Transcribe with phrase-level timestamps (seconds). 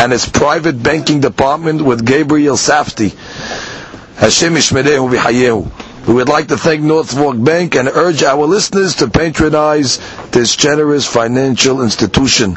[0.00, 3.10] and its private banking department with Gabriel Safti.
[4.16, 6.06] Hashem Ishmerehu V'Hayehu.
[6.08, 9.98] We would like to thank North Bank and urge our listeners to patronize
[10.30, 12.56] this generous financial institution.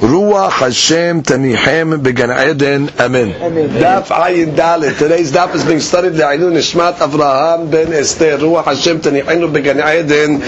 [0.00, 2.88] Ruach Hashem Tanichem Began Eden.
[3.00, 3.32] Amen.
[3.32, 4.96] Daf Ayin Dalet.
[4.96, 8.38] Today's daf is being studied Le'ilun Nishmat Avraham ben Esther.
[8.38, 10.40] Ruach Hashem Tanichem Began Eden.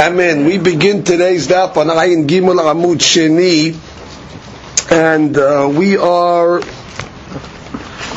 [0.00, 0.44] Amen.
[0.44, 3.76] We begin today's daf on Ayin Gimel Amud Sheni,
[4.90, 6.60] and uh, we are.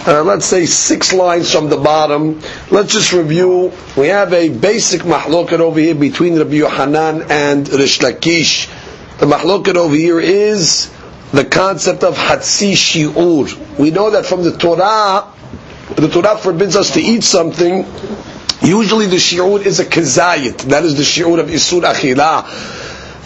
[0.09, 2.41] Uh, let's say six lines from the bottom.
[2.72, 3.73] Let's just review.
[3.95, 8.69] We have a basic mahloket over here between Rabbi Yohanan and Rish Lakish.
[9.19, 10.91] The mahloket over here is
[11.31, 13.77] the concept of hatsi shi'ur.
[13.77, 15.25] We know that from the Torah,
[15.95, 17.85] the Torah forbids us to eat something.
[18.61, 20.57] Usually the shi'ur is a kazayit.
[20.69, 22.77] That is the shi'ur of isur achilah.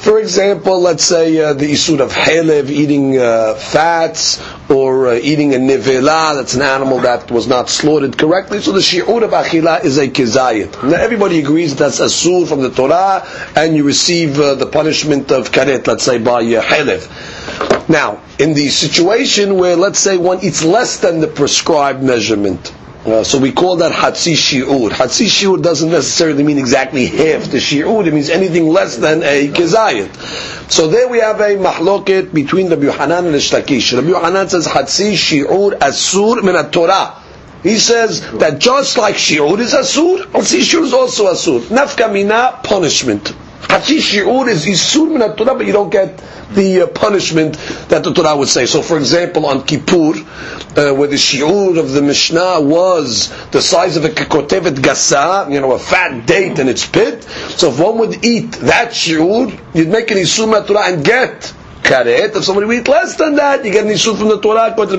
[0.02, 5.54] For example, let's say uh, the isur of helev, eating uh, fats, or uh, eating
[5.54, 8.62] a nivela, that's an animal that was not slaughtered correctly.
[8.62, 10.82] So the shi'ur of achila is a kizayit.
[10.90, 15.32] Now everybody agrees that's a asur from the Torah, and you receive uh, the punishment
[15.32, 17.88] of karet, let's say by uh, helev.
[17.88, 22.74] Now, in the situation where, let's say, one eats less than the prescribed measurement,
[23.06, 24.90] uh, so we call that Hatzi Shi'ur.
[24.92, 29.48] Hatzi Shi'ur doesn't necessarily mean exactly half the Shi'ur, it means anything less than a
[29.50, 30.72] Kizayit.
[30.72, 33.94] So there we have a mahloket between Rabbi Yohanan and Rish Lakish.
[33.96, 37.16] Rabbi Yohanan says Hatzi Shi'ur Asur min Torah.
[37.64, 41.60] He says that just like Shi'ur is Asur, Hatzi Shi'ur is also Asur.
[41.62, 43.34] Nafka mina, punishment.
[43.72, 46.18] Hatzi Shi'ur is Isur min Torah, but you don't get
[46.54, 47.54] the uh, punishment
[47.88, 48.66] that the Torah would say.
[48.66, 53.96] So, for example, on Kippur, uh, where the shiur of the Mishnah was the size
[53.96, 57.24] of a kotevet gasa, you know, a fat date in its pit.
[57.24, 62.36] So, if one would eat that shiur, you'd make an isur Torah and get karet.
[62.36, 64.90] If somebody would eat less than that, you get an isur from the Torah, but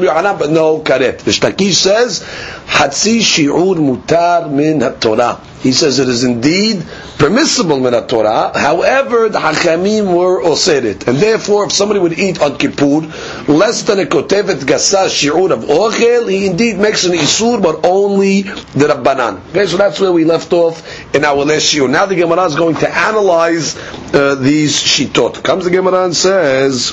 [0.50, 1.27] no karet.
[1.27, 2.21] Rish Lakish says,
[2.66, 5.51] hatzi shiur mutar min Torah.
[5.62, 6.84] He says it is indeed
[7.19, 8.50] permissible min Torah.
[8.59, 13.03] However, the Hachamim were oseret, and therefore, if somebody would eat on Kippur
[13.47, 18.43] less than a kotevet gasa shiur of ochel, he indeed makes an isur, but only
[18.43, 19.41] the rabbanan.
[19.50, 20.83] Okay, so that's where we left off
[21.15, 21.89] in our last shiur.
[21.89, 23.77] Now the Gemara is going to analyze
[24.12, 25.44] uh, these shitot.
[25.44, 26.93] Comes the Gemara and says.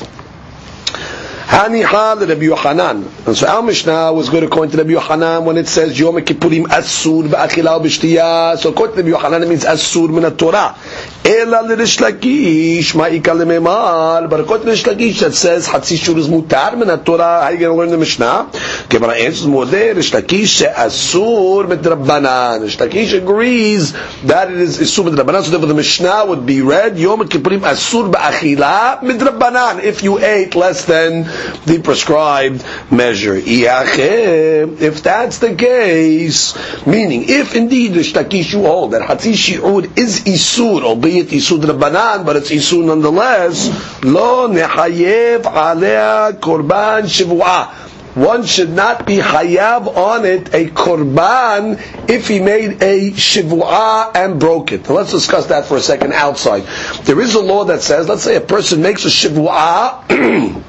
[1.49, 3.09] Haniha Rabbi Yohanan.
[3.25, 6.65] And so our Mishnah was good according to Rabbi Yohanan when it says Yom Kippurim
[6.65, 8.55] Asur ba'achila b'shtiyah.
[8.59, 10.77] So according to Rabbi Yohanan it means Asur min Torah.
[11.25, 14.29] Ela l'rish lakish ma'ika lememar.
[14.29, 17.41] But according to Rish Lakish that says Hatzi Shur is mutar min Torah.
[17.41, 18.51] How are you going to learn the Mishnah?
[18.87, 22.61] Gemara answers Modeh Rish Lakish Asur mit Rabbanan.
[22.61, 25.41] Rish Lakish agrees that it is Asur mit Rabbanan.
[25.41, 29.83] So therefore the Mishnah would be read Yom Kippurim Asur ba'achila mit Rabbanan.
[29.83, 33.35] If you ate less than the prescribed measure.
[33.35, 36.55] If that's the case,
[36.85, 42.25] meaning if indeed the shtakish you hold that hatzi shi'ud is isur, albeit isur rabbanan,
[42.25, 47.89] but it's isur nonetheless, lo nehayev alea korban shivua.
[48.15, 51.79] One should not be hayav on it a korban
[52.09, 54.89] if he made a shivua and broke it.
[54.89, 56.63] Now let's discuss that for a second outside.
[57.03, 60.03] There is a law that says, let's say a person makes a shivua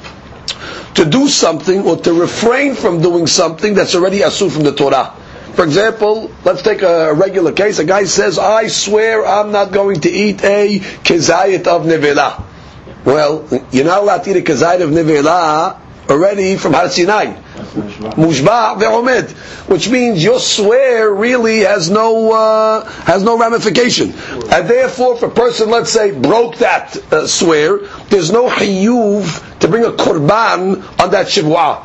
[0.95, 5.15] to do something or to refrain from doing something that's already asur from the Torah.
[5.55, 7.79] For example, let's take a regular case.
[7.79, 12.45] A guy says, I swear I'm not going to eat a kezayit of nevela.
[13.05, 15.79] Well, you're not allowed to eat a kezayit of nevela
[16.09, 17.35] already from Har Sinai.
[18.17, 19.31] Mushba ve'omed,
[19.69, 24.13] which means your swear really has no uh, has no ramification,
[24.51, 27.79] and therefore, if a person, let's say, broke that uh, swear,
[28.09, 31.85] there's no hiyuv bring a korban on that shivwa.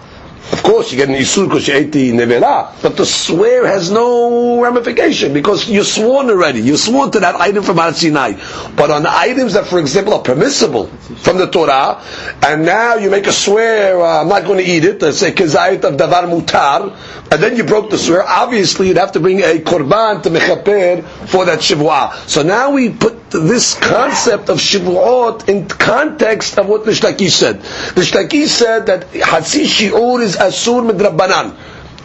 [0.52, 3.90] Of course, you get an isur because you ate the nevela, but the swear has
[3.90, 6.62] no ramification because you're sworn already.
[6.62, 8.34] You're sworn to that item from Har Sinai.
[8.76, 12.02] But on items that, for example, are permissible from the Torah,
[12.46, 15.02] and now you make a swear, uh, I'm not going to eat it.
[15.02, 16.96] Let's say kezayit of davar mutar,
[17.32, 18.24] and then you broke the swear.
[18.24, 22.14] Obviously, you'd have to bring a korban to mechaper for that shivua.
[22.30, 27.62] So now we put this concept of shivuot in context of what the said.
[27.62, 31.56] The said that hatzi shi'ur is asur midrabanan.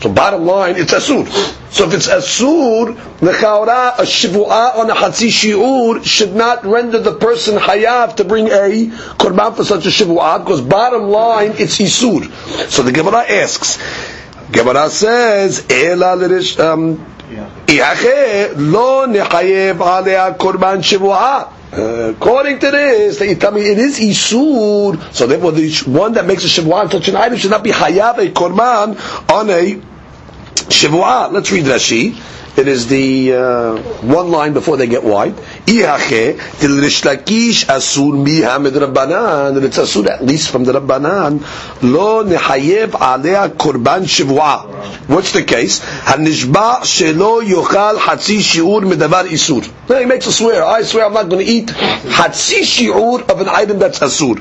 [0.01, 1.29] So bottom line, it's asur.
[1.71, 6.99] So if it's asur, the chaura, a shivu'ah on a hatzi shi'ur should not render
[6.99, 8.87] the person hayav to bring a
[9.21, 12.31] korban for such a shivu'ah, because bottom line, it's isur.
[12.71, 13.79] So the Gemara asks,
[14.51, 16.97] Gemara says, Ela um,
[17.69, 21.60] lo nechayev alea korban shivu'ah.
[21.73, 26.27] Uh, according to this, you tell me it is isur, so therefore the one that
[26.27, 28.99] makes a shivuah such an item should not be hayav a korban
[29.31, 29.75] on a
[30.69, 31.31] shivuah.
[31.31, 32.17] Let's read Rashi.
[32.61, 35.35] It is the uh, one line before they get wide.
[35.65, 39.57] Ihache til Rish Lakish asur mihamid rabbanan.
[39.57, 41.41] And it's asur at least from the rabbanan.
[41.83, 45.09] Lo nehayev alea korban shivua.
[45.09, 45.81] What's the case?
[45.81, 49.65] Hanishba shelo yochal hatzi shiur medavar isur.
[49.99, 50.63] He makes a swear.
[50.63, 54.35] I swear I'm not going to eat hatzi shiur of an item that's asur.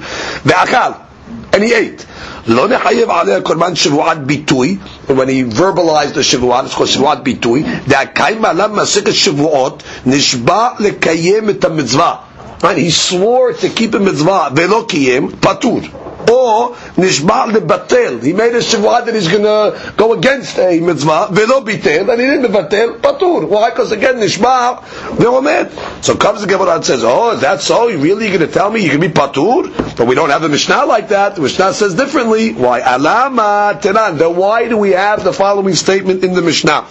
[0.43, 1.08] Ve'achal
[1.51, 2.05] and he ate.
[2.47, 4.79] Lo nechayev alei korban shavuat bitui.
[5.09, 7.63] And when he verbalized the shavuat, it's called shavuat bitui.
[7.63, 12.63] Da'akayim alam masikas shavuot nishba lekayem et.
[12.63, 14.49] And he swore to keep a mitzvah.
[14.53, 16.08] Velo patur.
[16.27, 18.21] Or nishba lebatel.
[18.21, 21.29] He made a shivua that he's going to go against a mitzvah.
[21.31, 22.99] Velo bitel, and he didn't batel.
[22.99, 23.47] Patur.
[23.47, 23.69] Why?
[23.69, 24.81] Because again nishba
[25.15, 26.03] ve'omed.
[26.03, 27.87] So comes the Gemara and says, "Oh, is that so?
[27.87, 30.49] You really going to tell me you can be patur?" But we don't have the
[30.49, 31.35] Mishnah like that.
[31.35, 32.53] The Mishnah says differently.
[32.53, 32.81] Why?
[32.81, 34.17] Alama tenan.
[34.17, 36.85] Then why do we have the following statement in the Mishnah?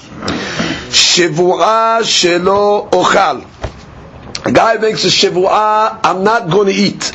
[0.89, 3.45] Shivua shelo ochal.
[4.47, 6.01] A guy makes a shivua.
[6.03, 7.13] I'm not going to eat.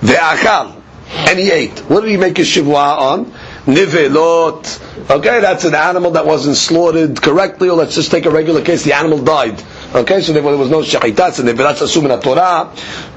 [0.00, 0.75] Ve'achal
[1.08, 1.78] and he ate.
[1.80, 3.24] What did he make his shivua on?
[3.66, 5.10] Nivelot.
[5.10, 8.84] Okay, that's an animal that wasn't slaughtered correctly, or let's just take a regular case,
[8.84, 9.62] the animal died.
[9.94, 12.70] Okay, so therefore there was no shachitat, and nevelat asum in the Torah.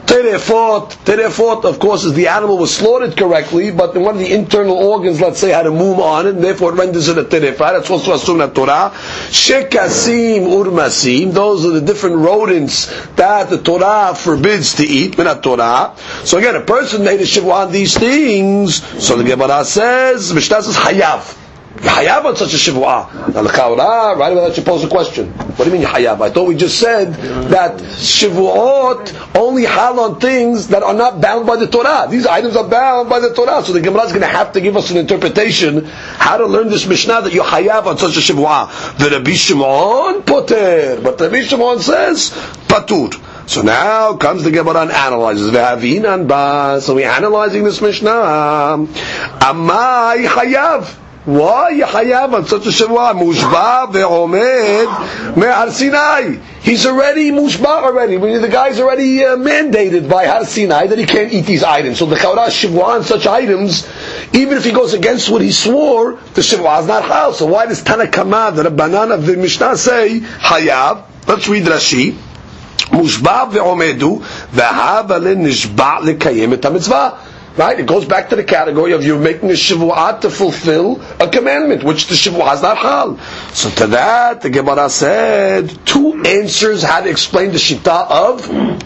[0.06, 4.75] Terefot, terefot, of course, is the animal was slaughtered correctly, but one of the internal
[4.75, 7.74] organs, let's say, had a mum on it, and therefore it renders it a terefah.
[7.74, 8.92] That's also asum in the Torah.
[8.94, 15.95] Shekasim urmasim, those are the different rodents that the Torah forbids to eat, min Torah.
[16.24, 20.63] So again, a person made a shivwa on these things, so the Gemara says, Mishnah
[20.63, 21.36] says, hayav.
[21.80, 23.34] Hayav on such a shivua.
[23.34, 25.31] Now the Chaura, right away, that should pose a question.
[25.31, 26.22] What do you mean Hayav?
[26.22, 27.14] I thought we just said
[27.50, 32.08] that shivuot only hal on things that are not bound by the Torah.
[32.10, 33.64] These items are bound by the Torah.
[33.64, 36.70] So the Gemara is going to have to give us an interpretation how to learn
[36.70, 38.98] this Mishnah that you Hayav on such a shivua.
[38.98, 42.31] The Rabbi Shimon poter, but Rabbi Shimon says
[42.68, 43.50] patur.
[43.50, 45.50] So now comes the Gemara and analyzes.
[45.52, 46.80] Ve'avinan ba.
[46.81, 48.12] So we're analyzing this Mishnah.
[49.42, 51.08] Amai Hayav.
[51.29, 53.14] Why Yahayav on such a Shavua?
[53.19, 56.37] Mushba ve'omed me'ar Sinai.
[56.61, 58.19] He's already mushba already.
[58.19, 61.99] The guy's already uh, mandated by Har Sinai that he can't eat these items.
[61.99, 63.88] So the Chaura Shavua on such items,
[64.35, 67.32] even if he goes against what he swore, the Shavua is not hal.
[67.32, 71.05] So why does Tanakama, the Rabbanan of the Mishnah say Hayav?
[71.26, 72.19] Let's read Rashi.
[72.93, 74.20] מושבע ועומדו,
[74.52, 77.11] והבה לנשבע לקיים את המצווה.
[77.57, 77.80] Right?
[77.80, 81.83] It goes back to the category of you're making a shivu'at to fulfill a commandment,
[81.83, 83.18] which the shivu'at is not hal.
[83.54, 88.44] So to that, the Gemara said two answers how to explain the shita of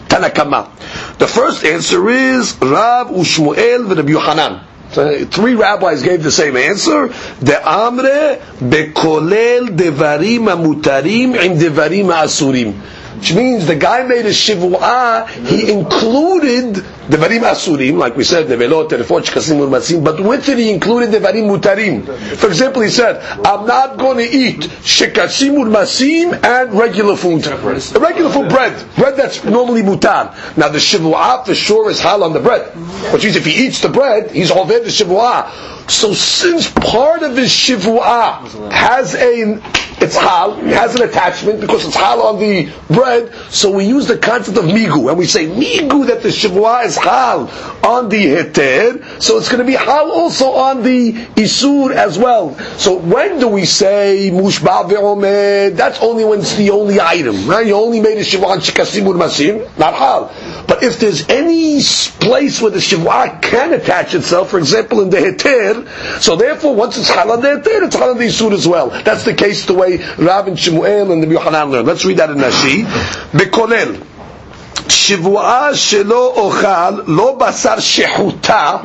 [0.08, 0.70] Tanakama.
[1.18, 4.60] The first answer is Rav Ushmuel v'Rab Yohanan.
[4.92, 7.08] So three rabbis gave the same answer.
[7.40, 12.80] The amre bekolel devarim amutarim im devarim asurim
[13.16, 18.46] which means the guy made a shivua, he included the varim asurim, like we said,
[18.46, 22.04] nevelot, terefot, shkasim, urmasim, but it he included the varim mutarim.
[22.36, 27.46] For example, he said, I'm not going to eat shkasim, urmasim, and regular food.
[27.46, 28.96] Regular food, bread.
[28.96, 30.56] Bread that's normally mutar.
[30.56, 32.66] Now the shivua for sure is hal on the bread.
[33.12, 35.90] Which means if he eats the bread, he's over the shivua.
[35.90, 39.60] So since part of his shivua has a
[40.00, 44.06] it's hal, it has an attachment because it's hal on the bread, so we use
[44.06, 47.48] the concept of migu, and we say migu that the shivua is hal
[47.84, 52.58] on the heter, so it's going to be hal also on the isur as well.
[52.78, 55.76] So when do we say mushba ve'omed?
[55.76, 57.66] That's only when it's the only item, right?
[57.66, 60.64] You only made a shivua on shikasim masim, not hal.
[60.66, 61.80] But if there's any
[62.20, 66.96] place where the Shivua can attach itself, for example, in the Heter, so therefore once
[66.96, 68.90] it's Chal on the Heter, it's Chal on the Yisur as well.
[69.02, 71.86] That's the case the way Rav and Shemuel and the Yohanan learn.
[71.86, 72.84] Let's read that in Rashi.
[73.32, 74.13] Bekolel.
[74.89, 78.77] שבועה שלא אוכל, לא בשר שחוטה,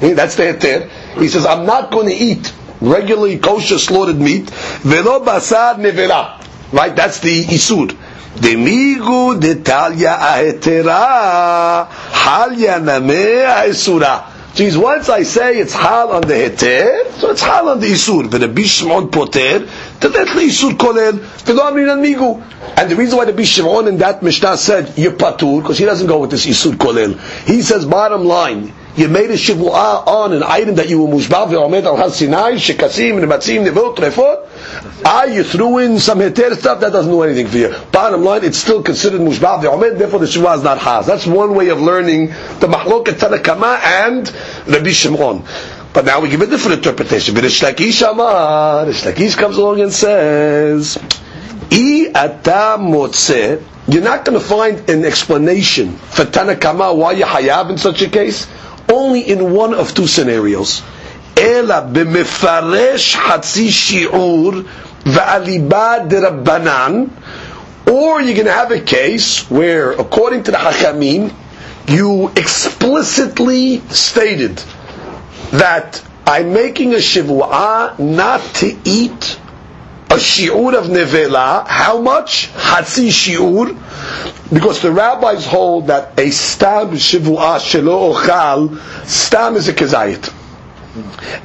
[0.00, 4.50] that's the heter, he says, I'm not going to eat regularly kosher slaughtered meat,
[4.84, 6.24] ולא בשר נבלה,
[6.72, 7.92] right, that's the isur.
[8.40, 14.18] דמיגו דתליה ההתרה, חליה נמה האסורה.
[14.56, 18.26] Geez, once I say it's hal on the heter, so it's hal on the isur.
[18.30, 19.58] ורבי שמעון פוטר,
[20.01, 21.13] תלך לאיסור כולל,
[21.45, 22.39] ולא אמרינן מיגו.
[22.75, 25.85] And the reason why the Rabbi Shimon in that Mishnah said, you patur, because he
[25.85, 27.19] doesn't go with this Isur Kolel.
[27.45, 31.49] He says, bottom line, you made a shivu'ah on an item that you were mushbav
[31.49, 34.47] ve'omed al har sinai, shekasim, nematzim, nevot, trefot.
[35.05, 37.75] Ah, you threw in some heter stuff, that doesn't do anything for you.
[37.91, 41.05] Bottom line, it's still considered mushbah ve'omed, therefore the shivu'ah is not has.
[41.05, 42.27] That's one way of learning
[42.59, 44.25] the mahloket tanakama and
[44.65, 45.43] the Shimon.
[45.93, 47.35] But now we give a different interpretation.
[47.35, 50.97] But Rish Lakish Amar, Rish Lakish comes along and says,
[51.71, 57.71] I ata motze, you're not going to find an explanation for Tanakama why you hayab
[57.71, 58.47] in such a case,
[58.91, 60.81] only in one of two scenarios.
[61.35, 64.65] Ela b'mefaresh hatzi shi'ur
[67.87, 71.33] or you're going to have a case where, according to the Hachamim,
[71.87, 74.63] you explicitly stated
[75.51, 79.39] that I'm making a shivua not to eat
[80.09, 81.65] a shi'ur of nevela.
[81.67, 82.49] How much?
[82.53, 83.75] Hatzi shi'ur.
[84.53, 88.77] Because the rabbis hold that a stam shivua shelo ochal,
[89.07, 90.33] stam is a kezayit.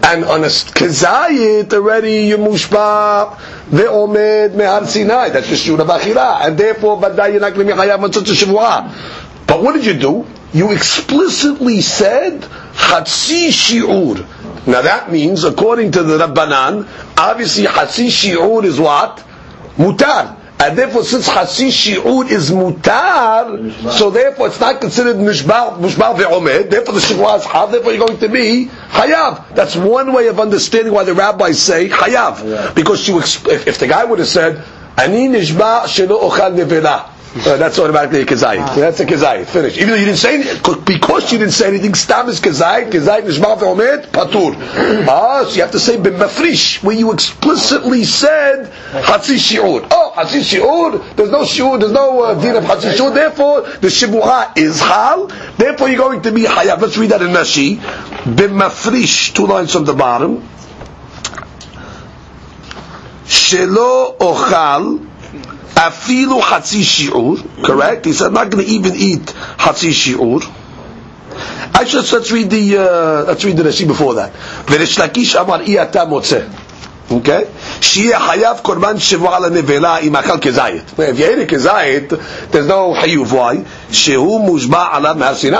[0.03, 3.37] And on a kezayit already you mushba
[3.71, 5.29] ve'omed mehar sinai.
[5.31, 6.41] That's the shi'ur of achira.
[6.47, 9.47] And therefore, vaday you're not going to be shivua.
[9.47, 10.27] But what did you do?
[10.53, 12.45] You explicitly said
[12.77, 14.67] Hatzi Shi'ur.
[14.67, 19.25] Now that means, according to the Rabbanan, obviously Hatzi Shi'ur is what?
[19.77, 20.37] Mutar.
[20.59, 26.71] And therefore, since Hatzi Shi'ur is mutar, so therefore it's not considered Mushbal, Mushbal Ve'omed,
[26.71, 29.55] therefore the Shi'ur is Hav, therefore you're going to be Hayav.
[29.55, 32.75] That's one way of understanding why the rabbis say Hayav.
[32.75, 34.65] Because you, if, if the guy would have said,
[34.97, 37.11] Ani Nishba Shelo Ochal Nevela,
[37.45, 38.61] uh, that's automatically a kezayit.
[38.61, 38.75] Ah.
[38.75, 39.47] That's a kezayit.
[39.47, 39.77] Finish.
[39.77, 43.23] Even though you didn't say anything, because you didn't say anything, stam is kezayit, kezayit
[43.23, 44.55] nishma ve'omed, patur.
[45.09, 49.87] Ah, so you have to say b'mafrish, where you explicitly said hatzi shi'ur.
[49.91, 53.89] Oh, hatzi shi'ur, there's no shi'ur, there's no uh, din of hatzi shi'ur, therefore the
[53.89, 55.27] shibuha is hal,
[55.59, 56.81] therefore you're going to be hayav.
[56.81, 57.77] Let's read that in Rashi.
[57.77, 60.49] B'mafrish, two lines from the bottom.
[63.27, 65.05] Shelo ochal,
[65.77, 68.07] Afilu hatzi shi'ur, correct?
[68.07, 69.27] He said, I'm not going to even eat
[69.59, 70.43] hatzi shi'ur.
[71.75, 74.33] Actually, let's read the, uh, let's read the Rashi before that.
[74.33, 76.51] V'resh lakish amar iyata motzeh.
[77.11, 77.45] Okay?
[77.81, 80.83] שיהיה חייב קורבן שבוע על הנבלה עם אכל כזית.
[80.97, 82.13] Ate it כזית,
[82.53, 83.33] no חיוב.
[83.33, 83.57] Why?
[83.93, 85.57] שהוא מושבע עליו מהר סיני.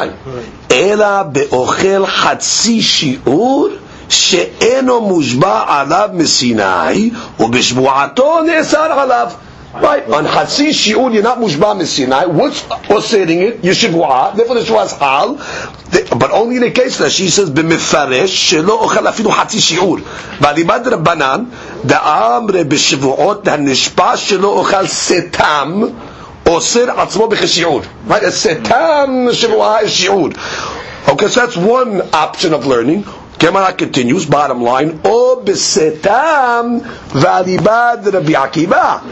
[0.71, 3.69] אלא באוכל חצי שיעור
[4.09, 9.29] שאינו מושבע עליו מסיני, ובשבועתו נאסר עליו.
[9.75, 10.09] Right.
[10.09, 12.27] On Hatzi Shi'ur, you're not Mushba Sinai.
[12.27, 13.63] What's osirating it?
[13.63, 14.35] Yeshivua.
[14.35, 15.37] Therefore, the Shua Hal.
[16.19, 20.01] But only in a case that she says, B'mifaresh, shelo ochal afilu Hatzi Shi'ur.
[20.39, 21.51] V'alibad Rabbanan,
[21.83, 25.91] da'amre b'shivuot, ha'nishpa shelo ochal setam,
[26.45, 28.09] osir atzmo b'cheshi'ur.
[28.09, 28.23] Right?
[28.23, 31.09] A setam shivua is shi'ur.
[31.09, 33.05] Okay, so that's one option of learning.
[33.39, 36.81] Gemara continues, bottom line, O besetam
[37.13, 39.03] valibad Rabbi Akiva.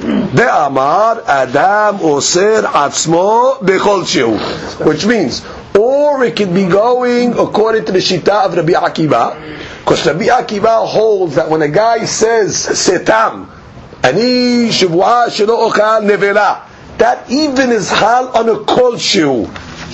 [0.66, 5.44] Amar Adam Oser Atzmo Bechol Which means,
[5.78, 9.36] or it can be going according to the Shita of Rabbi Akiva,
[9.80, 13.46] because Rabbi Akiva holds that when a guy says Setam,
[14.02, 16.62] Ani Shavua Shelo Ochal Nevela,
[16.96, 19.46] that even is hal on a kol shiu.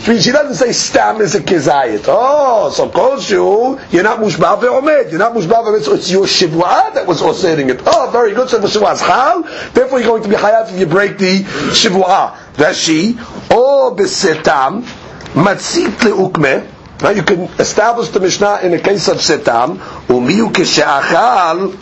[0.06, 2.04] Which he doesn't say stam is a kizayit.
[2.09, 5.11] Oh, so koshu, you're not mushba ve'omed.
[5.11, 7.82] You're not mushba ve'omed, so it's your shivua that was osering it.
[7.85, 8.49] Oh, very good.
[8.49, 9.42] So shivua is hal.
[9.75, 11.40] Therefore, you're going to be hayav if you break the
[11.75, 12.35] shivua.
[12.75, 13.18] She.
[13.50, 14.82] Oh, besetam,
[15.35, 16.66] matzit le'ukme.
[17.02, 19.78] Now you can establish the Mishnah in the case of setam.
[20.06, 21.76] Umiyu keshe'achal,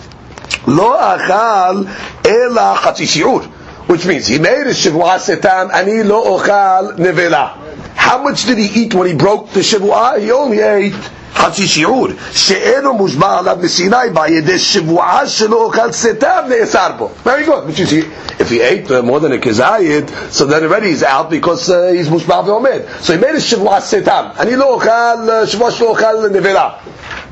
[0.67, 1.85] lo achal,
[2.25, 3.45] chatzi shi'ur.
[3.89, 7.68] Which means he made a shivua setam, ani lo ochal nevela.
[8.08, 10.20] How much did he eat when he broke the Shavua?
[10.20, 10.94] He only ate
[11.36, 17.10] חצי שיעור, שאינו מושבע עליו מסיני בידי שבועה שלא אוכל סתם נאסר בו.
[17.26, 17.68] Very good.
[17.68, 17.92] Which is,
[18.40, 21.92] if he ate uh, more than a kezayit, so then already he's out because uh,
[21.92, 22.80] he's מושבע ועומד.
[23.02, 24.26] So he made a שבועה סתם.
[24.40, 26.70] אני לא אוכל, שבועה שלא אוכל נבלה.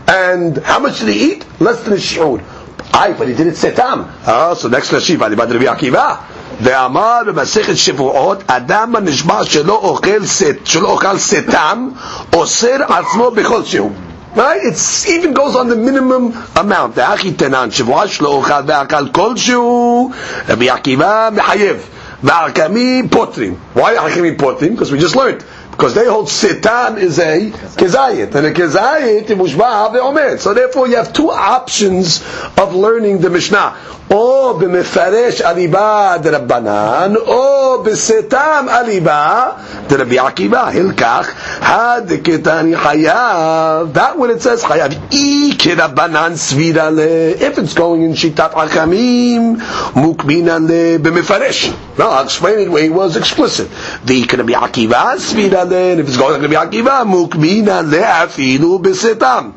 [0.07, 1.45] And how much did he eat?
[1.59, 2.37] Less than a שיעור.
[2.93, 4.01] Aye, but he did it סתם.
[4.25, 6.15] Oh, so next להשיב, אני בעד רבי עקיבא.
[6.61, 11.89] ואמר במסכת שבועות, אדם הנשבע שלא אוכל, סת, שלא אוכל סתם,
[12.33, 13.91] אוסר עצמו בכל שהוא.
[14.35, 14.63] Right?
[14.63, 16.95] It even goes on the minimum amount.
[16.95, 20.11] דאחי תנן, שבועה שלא אוכל ואכל כלשהו,
[20.49, 21.77] רבי עקיבא מחייב.
[22.23, 23.55] והחכמים פותרים.
[23.75, 24.75] Why החכמים פותרים?
[24.77, 25.43] Because we just learned.
[25.76, 30.38] Because they hold sitan is a kezayit, and a kezayit mushba ve'omed.
[30.38, 32.22] So therefore, you have two options
[32.56, 33.76] of learning the Mishnah:
[34.08, 40.72] or b'mefaresh aliba derabbanan, or b'setam aliba derabbi Akiva.
[40.72, 41.30] Hilkach
[41.60, 43.92] had ketani hayav.
[43.92, 47.32] That when it says hayav, i kerabanan svira le.
[47.32, 49.56] If it's going in shitat akamim,
[49.92, 51.98] mukmina le b'mefaresh.
[51.98, 53.68] No, I'll explain it where he was explicit.
[54.04, 57.82] The Rabbi Akiva svira then if it's going to be Akiva, mukmina
[58.82, 59.54] besetam.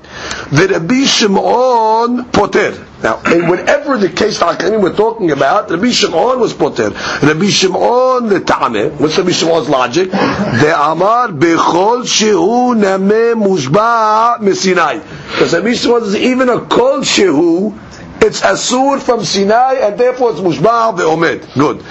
[0.52, 2.86] Rabbi Shimon poter.
[3.02, 6.90] Now, and whenever the case Hakanim we're talking about, Rabbi Shimon was poter.
[6.90, 9.00] Rabbi Shimon the ta'ameh.
[9.00, 10.12] What's Rabbi Shimon's logic?
[10.12, 15.02] The amar bechol shehu name mushba mesinai.
[15.32, 17.78] Because Rabbi Shimon is even a kol shehu,
[18.22, 21.54] it's asur from Sinai, and therefore it's mushba ve'omed.
[21.54, 21.84] Good.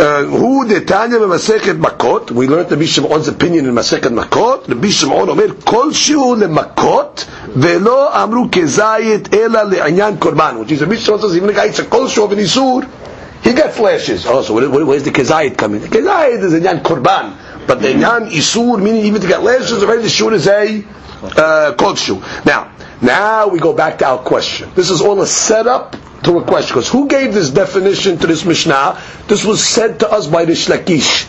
[0.00, 2.30] Uh, who the Tanya Masechet Makot?
[2.30, 4.66] We learned the Rabbi on's opinion in Masechet Makot.
[4.66, 10.58] Rabbi on Omer Kol Shiu LeMakot VeLo Amru Kezayit Ela LeAnyan Korban.
[10.60, 12.88] Which is Rabbi on says even the guy it's a Kol Shiu of an Isur,
[13.44, 14.24] he got flashes.
[14.26, 15.82] Oh, where, where's the Kezayit coming?
[15.82, 20.00] The Kezayit is Anyan Korban, but the Anyan Isur meaning even to get lashes already
[20.00, 20.82] the Shur is a
[21.22, 22.46] uh, Kol Shiu.
[22.46, 24.70] Now, now we go back to our question.
[24.74, 26.74] This is all a setup to a question.
[26.74, 29.00] Because who gave this definition to this Mishnah?
[29.26, 31.28] This was said to us by Rish Lakish.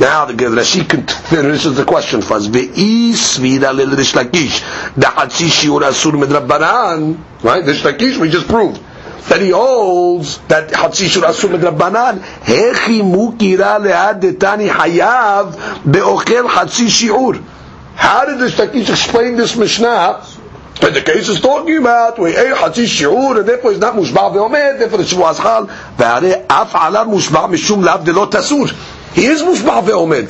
[0.00, 0.82] Now the Rashi
[1.28, 2.46] finishes the question for us.
[2.46, 4.60] Ve'i svira lil Rish Lakish.
[4.94, 7.18] Da'atzi shiur asur midrabbanan.
[7.42, 7.64] Right?
[7.64, 8.80] Rish Lakish we just proved.
[9.28, 16.86] That he holds that Hatzi Shur Asur Midrabbanan Hechi Mukira Le'ad Detani Hayav Be'ochel Hatzi
[16.88, 17.40] Shiur
[17.94, 20.24] How did the Lakish explain this Mishnah
[20.82, 24.28] but the case is talking about we ate חצי שיעור, and therefore it's not מושבע
[24.34, 25.64] ועומד, therefore the שבוע חל,
[25.98, 28.66] והרי אף עליו מושבע משום לאו דלא תסור.
[29.14, 30.24] He is מושבע ועומד.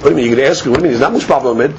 [0.00, 0.24] What do you mean?
[0.26, 0.92] You're going to ask me, do you mean?
[0.92, 1.70] He's not מושבע ועומד?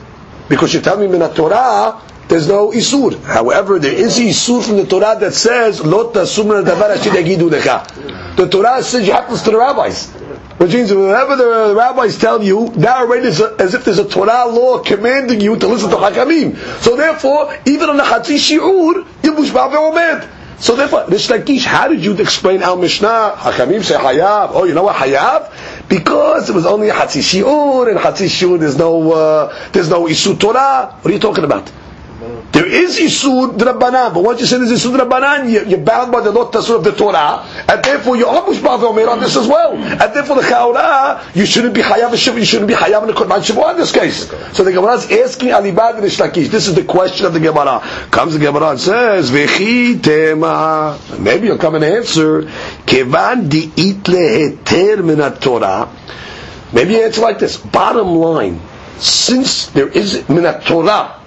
[0.50, 1.94] Because you tell me in the Torah,
[2.30, 3.20] there's no isur.
[3.24, 8.48] However, there is isur from the Torah that says, "Lo tasum davar yagidu lecha." The
[8.48, 10.12] Torah says you happens to the rabbis.
[10.60, 14.08] Which means whenever the rabbis tell you, that already is a, as if there's a
[14.08, 16.56] Torah law commanding you to listen to Hakamim.
[16.82, 20.30] So therefore, even on the Hatzi Shi'ur, you mushba ve'omed.
[20.60, 21.28] So therefore, Rish
[21.64, 23.36] how did you explain our Mishnah?
[23.38, 24.52] Hakamim say Hayav.
[24.54, 25.88] Oh, you know what Hayav?
[25.88, 30.38] Because it was only Hatzi Shi'ur, and Hatzi Shi'ur there's no, uh, there's no Isu
[30.40, 30.98] Torah.
[31.02, 31.72] What are you talking about?
[32.52, 36.32] There is Isur Drabanan, but once you say there's Isur Drabanan, you're bound by the
[36.32, 39.74] Lot Tasur of the Torah, and therefore you're almost bound on this as well.
[39.74, 43.42] And therefore the Chaura, you shouldn't be Hayav you shouldn't be Hayav in the Korban
[43.42, 44.30] Shavuot in this case.
[44.56, 46.50] So the Gemara is asking Alibad and Rish Lakish.
[46.50, 47.82] This is the question of the Gemara.
[48.10, 51.00] Comes the Gemara and says, Vechi tema.
[51.20, 52.44] Maybe you'll come and answer.
[52.86, 55.90] Kevan di'it leheter min Torah.
[56.72, 57.58] Maybe you answer like this.
[57.58, 58.60] Bottom line,
[58.98, 61.20] since there is Minat Torah,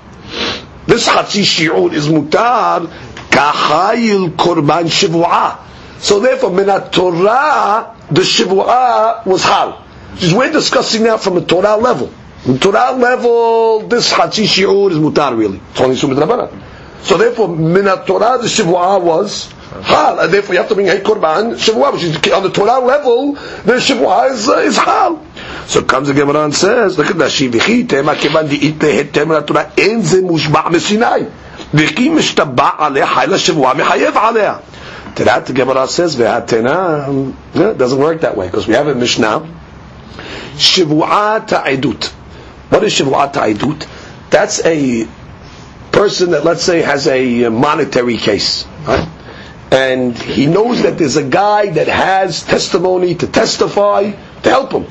[0.86, 2.86] this Hatzi Shi'ud is mutar
[3.30, 5.58] kahayil korban shivua.
[6.00, 9.84] So therefore, minat Torah, the shivua was hal.
[10.14, 12.12] Because we're discussing now from a Torah level.
[12.44, 15.60] The Torah level, this Hatzi Shi'ud is mutar really.
[15.70, 16.60] It's Sumit.
[17.02, 20.18] So therefore, minat Torah, the shivua was hal.
[20.18, 23.34] And therefore you have to bring a korban shivua, which is on the Torah level,
[23.34, 25.24] the shivua is, uh, is hal.
[25.67, 29.63] So comes the Gemara and says, look at that, שיביכי תמה כיוון דאית להיתם לתורה,
[29.77, 31.05] אין זה מושבע מסיני.
[31.73, 34.55] וכי משתבע עליה חיל השבוע מחייב עליה.
[35.15, 37.07] To that the Gemara says, והתנה,
[37.55, 39.39] it doesn't work that way, because we have a Mishnah,
[40.57, 42.05] שבועה ta'idut.
[42.69, 43.87] What is שבועה ta'idut?
[44.29, 45.07] That's a
[45.91, 49.07] person that, let's say, has a monetary case, right?
[49.71, 54.11] And he knows that there's a guy that has testimony to testify
[54.43, 54.85] to help him.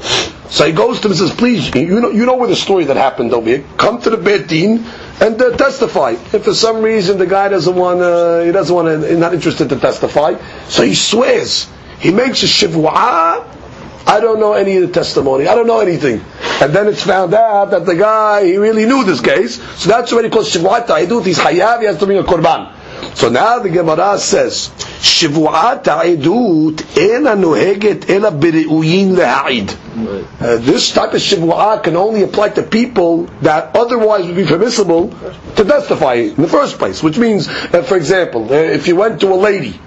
[0.51, 2.83] So he goes to him and says, please, you know, you know where the story
[2.85, 3.63] that happened over here.
[3.77, 4.85] Come to the Beit Din
[5.21, 6.11] and uh, testify.
[6.11, 7.99] If for some reason the guy doesn't want
[8.45, 10.35] he doesn't want to, he's not interested to testify,
[10.67, 11.69] so he swears.
[11.99, 12.91] He makes a shivwa
[14.07, 15.47] I don't know any of the testimony.
[15.47, 16.21] I don't know anything.
[16.61, 19.61] And then it's found out that the guy, he really knew this case.
[19.79, 21.25] So that's already called Shivuat Ta'idut.
[21.25, 22.73] He's Hayav, he has to bring a Korban.
[23.14, 24.70] So now the Gemara says,
[25.02, 29.70] שבועת העדות אינה נוהגת אלא בראויים להעיד.
[30.40, 35.10] Uh, this type of shivua can only apply to people that otherwise would be permissible
[35.56, 37.02] to testify in the first place.
[37.02, 39.80] Which means, uh, for example, uh, if you went to a lady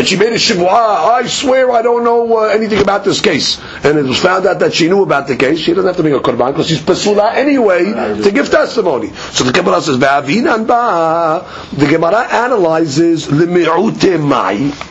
[0.00, 3.60] and she made a shivua, I swear I don't know uh, anything about this case,
[3.84, 6.02] and it was found out that she knew about the case, she doesn't have to
[6.02, 7.84] bring a korban because she's pasula anyway
[8.22, 9.08] to give testimony.
[9.36, 13.28] So the Gemara says, The Gemara analyzes.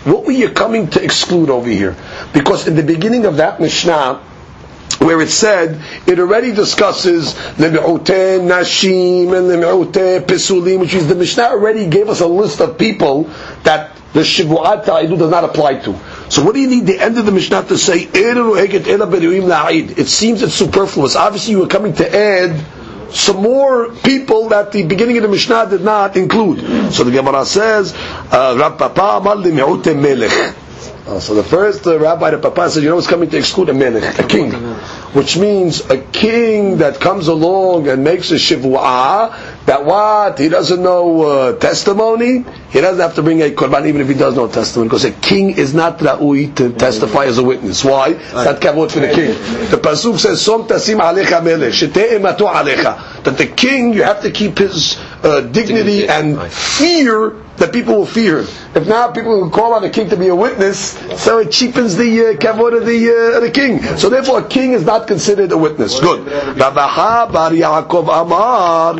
[0.05, 1.95] What were you coming to exclude over here?
[2.31, 4.21] Because in the beginning of that Mishnah,
[4.99, 11.43] where it said it already discusses lemi'ute nashim and lemi'ute pesulim, which is the Mishnah
[11.43, 13.23] already gave us a list of people
[13.63, 15.95] that the shibuat ta'idu does not apply to.
[16.29, 18.07] So what do you need the end of the Mishnah to say?
[18.11, 21.15] It seems it's superfluous.
[21.15, 22.65] Obviously you were coming to add
[23.13, 26.91] some more people that the beginning of the Mishnah did not include.
[26.93, 27.93] So the Gemara says,
[28.31, 28.53] uh,
[31.07, 33.69] uh, so the first uh, rabbi, the papa, said, you know what's coming to exclude
[33.69, 34.51] a melech, a king.
[35.13, 40.37] Which means a king that comes along and makes a shivua, that what?
[40.37, 44.13] He doesn't know uh, testimony, he doesn't have to bring a korban even if he
[44.13, 47.83] does know testimony, because a king is not ra'ui to testify as a witness.
[47.83, 48.13] Why?
[48.13, 49.29] That kavod for the king.
[49.71, 53.23] The pasuk says, Som tasim alecha alecha.
[53.23, 58.05] That the king, you have to keep his uh, dignity and fear that people will
[58.05, 58.47] fear him.
[58.75, 61.95] If now people will call on a king to be a witness, so it cheapens
[61.95, 63.81] the uh, kavod of the, uh, the king.
[63.97, 65.99] So therefore, a king is not considered a witness.
[65.99, 66.25] Good.
[66.57, 68.99] Rav Acha bar Yaakov Amar.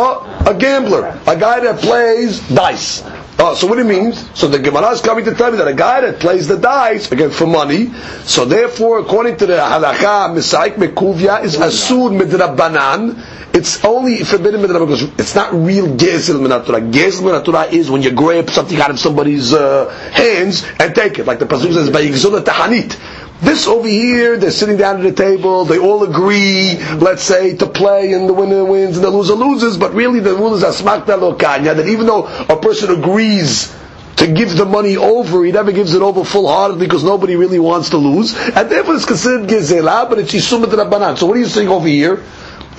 [0.00, 3.02] Oh, a gambler, a guy that plays dice.
[3.40, 4.18] Oh, so what it means?
[4.36, 7.12] So the Gemara is coming to tell me that a guy that plays the dice
[7.12, 7.92] again for money.
[8.24, 13.14] So therefore, according to the halacha, misaik mekuvya is asur midrabanan
[13.54, 16.80] it's only forbidden midrabanan because it's not real gezel minatura.
[16.92, 21.26] Gezel minatura is when you grab something out of somebody's uh, hands and take it,
[21.26, 22.96] like the pasuk says by tahanit.
[23.40, 27.66] This over here, they're sitting down at the table, they all agree, let's say, to
[27.66, 31.16] play, and the winner wins and the loser loses, but really the rule is asmakta
[31.16, 33.72] lokanya, that even though a person agrees
[34.16, 37.90] to give the money over, he never gives it over full-heartedly because nobody really wants
[37.90, 41.16] to lose, and therefore it's considered gezela, but it's yisumat rabbanan.
[41.16, 42.14] So what are you saying over here?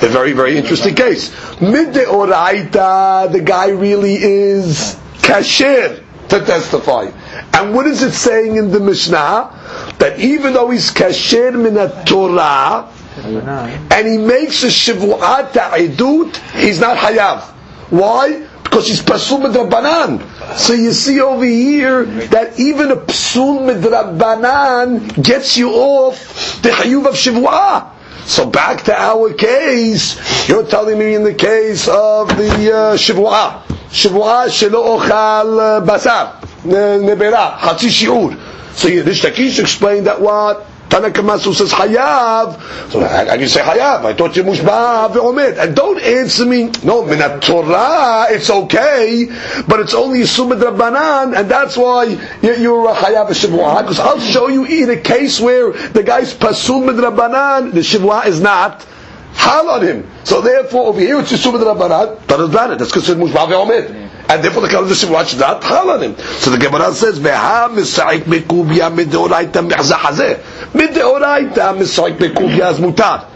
[0.02, 1.30] A very, very interesting case.
[1.60, 7.12] Midde oraita, the guy really is kasher to testify.
[7.54, 9.59] And what is it saying in the Mishnah?
[10.00, 12.90] That even though he's kasher min Torah,
[13.24, 17.42] and he makes a shivu'at ta'idut, he's not hayav.
[17.90, 18.48] Why?
[18.64, 20.22] Because he's pasul midrabanan.
[20.58, 27.08] So you see over here that even a pasul midrabanan gets you off the hayuv
[27.08, 27.92] of shivu'ah.
[28.26, 33.64] So back to our case, you're telling me in the case of the uh, Shivu'ah,
[33.90, 38.49] shelo ochal basar, nebera, hatzi shi'ur.
[38.80, 40.66] So Rish Lakish explained that what?
[40.88, 42.90] Tanakamasu says hayav.
[42.90, 44.06] So I, I can say hayav.
[44.06, 45.58] I thought you mushba ve'omed.
[45.58, 46.68] And don't answer me.
[46.82, 49.28] No, minat Torah, it's okay,
[49.68, 52.06] but it's only sumad rabbanan, and that's why
[52.42, 53.82] you're a hayav shivua.
[53.82, 58.28] Because I'll show you in a case where the guy's pasul mid rabbanan, the shivua
[58.28, 58.88] is not
[59.34, 60.10] hal on him.
[60.24, 62.80] So therefore, over here it's sumad rabbanan, but it's not.
[62.80, 66.17] That's considered mushba ve'omed and therefore the Kaladish watch that hal on him.
[66.39, 70.39] So the Gemara says, "Veha misaik bekubya mideoraita mehzahazeh
[70.73, 73.27] mideoraita misaik bekubya is mutar."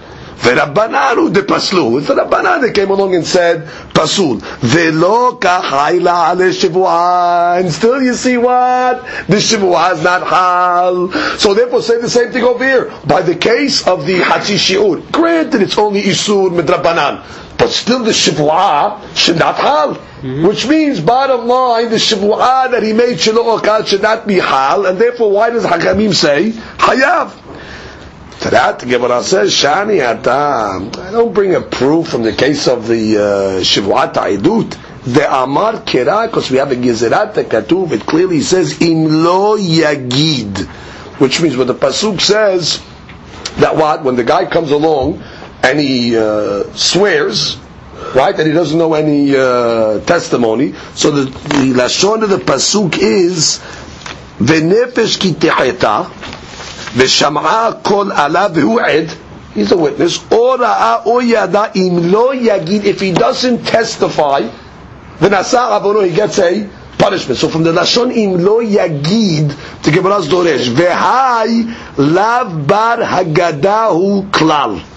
[0.44, 4.38] ורבנן הוא דפסלו, it's the Rabbanan that came along and said, פסול.
[4.62, 7.58] ולא כך חיילה על שבועה.
[7.60, 9.02] And still you see what?
[9.28, 11.10] The שבועה is not hal.
[11.38, 12.92] So therefore say the same thing over here.
[13.06, 17.22] By the case of the Hachi Shi'ur, granted it's only Isur Midrabanan,
[17.63, 19.95] But still the shibua should not hal.
[19.95, 20.45] Mm-hmm.
[20.45, 24.99] Which means, bottom line, the shibua that he made shiloh should not be hal, and
[24.99, 27.31] therefore why does Hakamim say, hayav?
[28.41, 30.89] To that, the Gemara says, Shani adam.
[30.89, 33.21] I don't bring a proof from the case of the uh,
[33.61, 34.77] Shivuat Aidut.
[35.05, 40.65] The Amar Kira, because we have a Gezerat Katuv, it clearly says, in lo yagid.
[41.21, 42.83] Which means when the Pasuk says,
[43.59, 44.03] that what?
[44.03, 45.23] When the guy comes along,
[45.63, 47.57] and he uh, swears,
[48.13, 48.35] right?
[48.35, 50.73] That he doesn't know any uh, testimony.
[50.93, 53.59] So the, the lashon of the pasuk is
[54.39, 56.05] v'nefesh ki teheta
[56.93, 59.19] v'sham'a kol ala v'hu
[59.53, 60.17] He's a witness.
[60.31, 62.83] Or ra'a or yada im lo yagid.
[62.85, 64.41] If he doesn't testify,
[65.19, 67.37] v'nasa avono he gets a punishment.
[67.39, 74.92] So from the Lashon Im Lo Yagid, the Gemara's Doresh, Vehai Lav Bar Hagadahu Klal.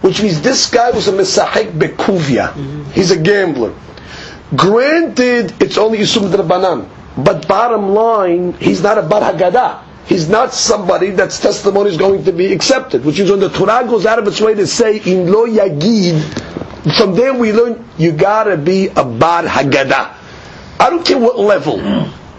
[0.00, 2.54] Which means this guy was a Mesahek Bekuvia.
[2.92, 3.74] He's a gambler.
[4.54, 6.88] Granted, it's only Yisum Drabanan.
[7.16, 9.82] But bottom line, he's not a Bar Haggadah.
[10.06, 13.04] He's not somebody that's testimony is going to be accepted.
[13.04, 16.96] Which is when the Torah goes out of its way to say, in lo yagid,
[16.96, 20.14] from there we learn, you gotta be a Bar Haggadah.
[20.80, 21.78] I don't care what level.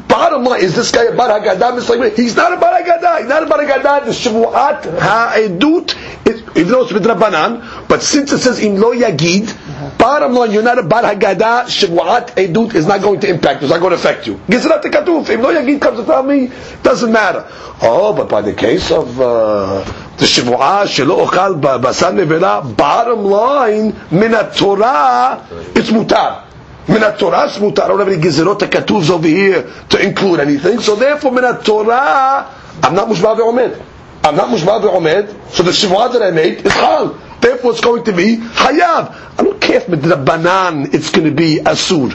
[0.10, 2.16] Bottom line, is this guy a Bar Haggadah?
[2.16, 3.20] He's not a Bar Haggadah.
[3.20, 4.06] He's not a Bar Haggadah.
[4.06, 9.56] The Shavuat Ha'edut, even though it's Midrabanan, but since it says in lo yagid,
[10.00, 11.66] Bottom line, you're not a bar haggadah.
[11.68, 13.62] Shavuat edut is not going to impact.
[13.62, 13.66] you.
[13.68, 14.36] It's not going to affect you.
[14.48, 15.30] Gizrat katuf.
[15.30, 16.52] If no yagid comes to tell me,
[16.84, 17.46] doesn't matter.
[17.82, 19.84] Oh, but by the case of uh,
[20.18, 25.46] the shavuah shelo ochal basar nevela, bottom line, min Torah,
[25.76, 26.49] it's mutar.
[26.90, 27.48] Min Torah.
[27.48, 30.80] I don't have any gizerot katuvs over here to include anything.
[30.80, 32.50] So therefore, min Torah,
[32.82, 33.80] I'm not mushbah ve'omed.
[34.24, 35.52] I'm not mushbah ve'omed.
[35.52, 37.10] So the shavuah that I made is chal.
[37.40, 39.14] Therefore, it's going to be hayav.
[39.38, 42.10] I don't care if midrabanan it's going to be asur.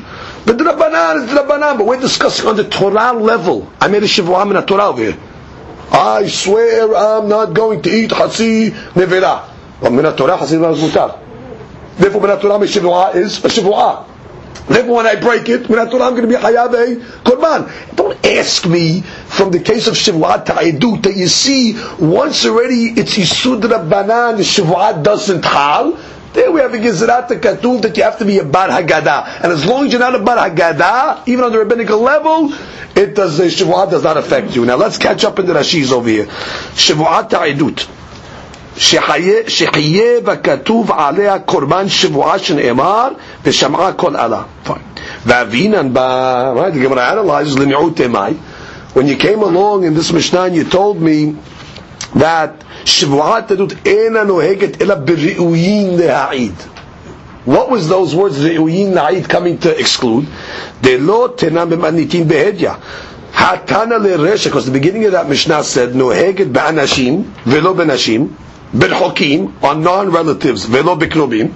[0.45, 3.73] Midrabanan is midrabanan, but we're discussing on the Torah level.
[3.81, 5.19] I made a shivuah in a Torah over here.
[5.93, 9.49] I swear I'm not going to eat hatsi nevela.
[9.81, 11.21] Well, min Torah hatsi nevela is mutar.
[11.97, 14.14] Therefore, min Torah shivuah is a shivuah.
[14.67, 16.73] Therefore, when I break it, when I thought I'm going to be hayav
[17.23, 17.97] korban.
[17.97, 23.17] Don't ask me from the case of shivuat ta'edut that you see once already it's
[23.19, 25.99] isud rabbanan, the shivuat doesn't hal.
[26.33, 29.45] There we have a Gezerat Katuv that you have to be a Bar Haggadah.
[29.45, 32.53] And as long as you're not a Bar Haggadah, even on the rabbinical level,
[32.97, 34.65] it does, the Shavuot does not affect you.
[34.65, 36.25] Now let's catch up in the Rashis over here.
[36.27, 38.04] Shavuot Ta'edut.
[38.78, 43.08] שחיה וכתוב עליה קורבן שבועה שנאמר
[43.46, 44.42] ושמעה כל עלה.
[45.26, 48.34] ואבינן בה, right, the Gemara analyzes למיעוט תימאי.
[48.96, 51.36] When you came along in this Mishnah you told me
[52.20, 56.54] that שבועת עדות אינה נוהגת אלא בראויים להעיד.
[57.48, 60.26] What was those words ראויים להעיד coming to exclude?
[60.82, 62.70] דלא תנם במניתין בהדיא.
[63.38, 68.28] התנא לרשע, because the beginning of that Mishnah said נוהגת באנשים ולא בנשים.
[68.75, 71.55] Bilhokim, on non-relatives, velo bikrobim,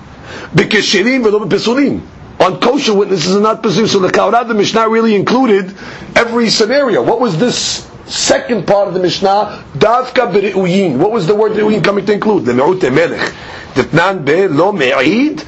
[0.55, 2.01] bikeshirim velo bipisulim,
[2.41, 3.89] on kosher witnesses and not pursued.
[3.89, 5.75] So the Kaurad the Mishnah really included
[6.15, 7.03] every scenario.
[7.03, 9.65] What was this second part of the Mishnah?
[9.77, 10.99] Davka b'ri'uyin.
[10.99, 12.45] What was the word ri'uyin coming to include?
[12.45, 14.25] Le'me'ut emelech.
[14.25, 15.45] be lo me'id.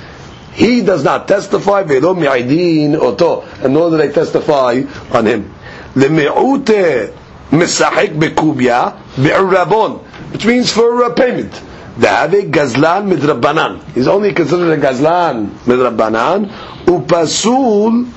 [0.52, 3.42] He does not testify ve'lo me'idin oto.
[3.62, 5.54] And nor do they testify on him.
[5.94, 7.14] Le'me'ut
[7.50, 11.51] misahik b'kubya bi'urabon which means for uh, payment.
[11.97, 13.81] Da'ave gazlan midrabanan.
[13.93, 16.51] He's only considered a gazlan midrabanan.
[16.85, 18.11] Upasul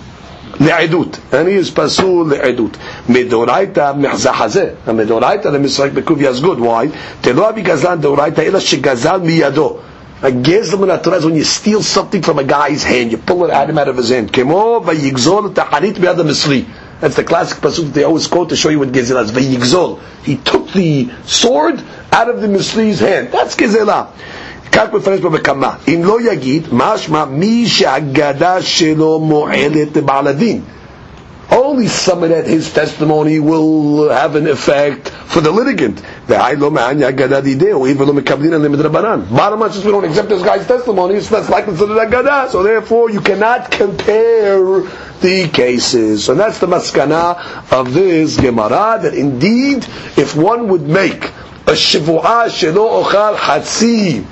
[0.60, 2.76] לעדות, and he is פסול לעדות.
[3.08, 6.86] מדאורייתא מחזח הזה, המדאורייתא למשחק בקוביה is good, why?
[7.20, 9.76] תלא אבי גזלן דאורייתא אלא שגזל מידו.
[10.22, 13.44] A gazlan in Torah is when you steal something from a guy's hand, you pull
[13.44, 14.32] it out of his hand.
[14.32, 16.64] כמו ויגזול את החנית ביד המצרי.
[17.03, 19.33] That's the classic pasuk that they always quote to show you what Gezelah is.
[19.33, 19.99] Vayigzol.
[20.23, 23.27] He took the sword out of the Misri's hand.
[23.33, 24.07] That's Gezelah.
[24.71, 30.61] כך מפרש בבקמה, אם לא יגיד, משמע מי שהגדה שלו מועלת לבעל הדין.
[31.53, 36.01] Only someone that his testimony will have an effect for the litigant.
[36.27, 36.99] Bottom line,
[39.71, 43.21] since we don't accept this guy's testimony, it's less likely to the So therefore, you
[43.21, 44.57] cannot compare
[45.21, 46.23] the cases.
[46.23, 49.85] So that's the maskana of this Gemara, that indeed,
[50.17, 51.31] if one would make
[51.71, 54.23] shivu'ah shelo ochal hatsi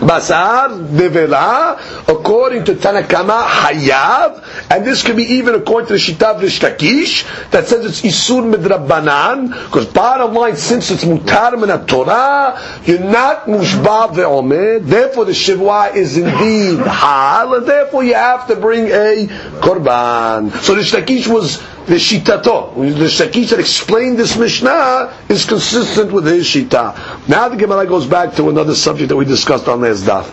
[0.00, 6.40] basar nevela, according to Tanakama hayav, and this could be even according to the Shitav
[6.40, 12.60] Rish Lakish, that says it's isur midrabanan, because bottom line, since it's mutar min Torah,
[12.84, 18.56] you're not mushba ve'omed, therefore the shivu'ah is indeed hal, and therefore you have to
[18.56, 19.26] bring a
[19.60, 20.50] korban.
[20.62, 22.72] So the Rish Lakish was the shitato.
[22.76, 27.28] The Shakish that explained this Mishnah is consistent with his shita.
[27.28, 30.32] Now the Gemara goes back to another subject that we discussed on last daf.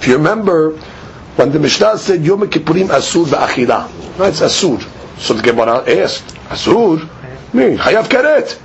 [0.00, 0.72] If you remember,
[1.36, 4.30] when the Mishnah said Yom Kippurim Asur ba'achila, right?
[4.30, 4.82] It's Asur.
[5.20, 7.02] So the Gemara asked, Asur?
[7.54, 8.60] Me, Hayav Karet.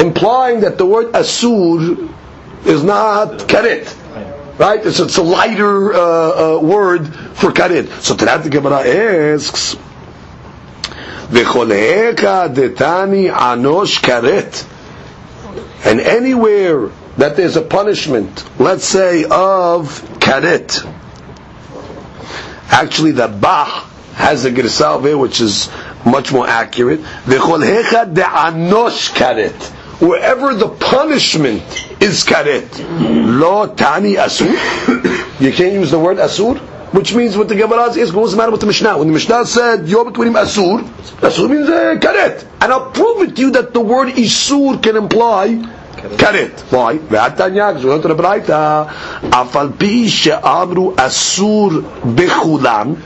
[0.00, 2.10] Implying that the word Asur
[2.64, 3.96] is not Karet.
[4.58, 4.84] Right?
[4.84, 5.98] It's, it's a lighter uh,
[6.56, 8.00] uh, word for Karet.
[8.00, 9.76] So to that the Gemara asks,
[11.30, 14.66] V'choleeka detani anosh karet.
[15.84, 20.84] And anywhere that there's a punishment, let's say of karet,
[22.70, 25.70] actually the bah has a girsal which is
[26.04, 27.00] much more accurate.
[27.00, 29.70] V'chol hecha de'anosh karet.
[30.00, 31.62] Wherever the punishment
[32.02, 32.68] is karet.
[33.38, 34.50] Lo tani asur.
[35.40, 36.58] You can't use the word asur.
[36.92, 38.98] Which means what the Gemara is the matter with the Mishnah?
[38.98, 40.82] When the Mishnah said, Yom Kippurim Asur,
[41.20, 42.44] Asur means uh, karet.
[42.60, 45.48] And I'll prove it to you that the word Isur can imply
[46.18, 46.58] karet.
[46.72, 46.98] Why?
[46.98, 48.88] Ve'atanya, because we went to the Braita,
[49.30, 51.82] Afal pi she'amru Asur
[52.14, 53.00] bechulam,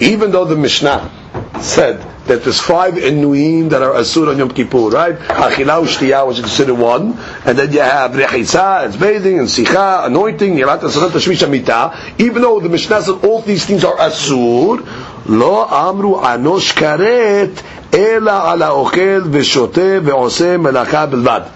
[0.00, 1.23] even though the Mishnah
[1.60, 5.16] said that there's five inuim that are asur on Yom Kippur, right?
[5.16, 10.54] Achilah u'shtiyah was considered one, and then you have rechitza, it's bathing, and sicha, anointing,
[10.56, 12.14] yirat asarat tashmish amita.
[12.18, 14.84] Even though the Mishnah said all these things are asur,
[15.26, 17.62] lo amru anosh karet,
[17.92, 21.50] ela ala ochel v'shoteh ve'oseh melacha belvad.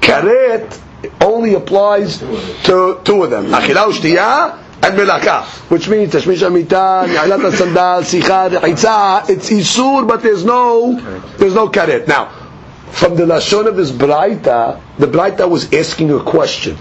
[0.00, 0.80] Karet
[1.20, 3.46] only applies to two of them.
[3.46, 10.22] Achilah u'shtiyah, and melaka, which means tashmish amita, ni'alat sandal, sicha, rechitza, it's isur, but
[10.22, 10.94] there's no,
[11.38, 12.06] there's no karet.
[12.06, 12.26] Now,
[12.90, 16.76] from the lashon of this braita, the braita was asking a question.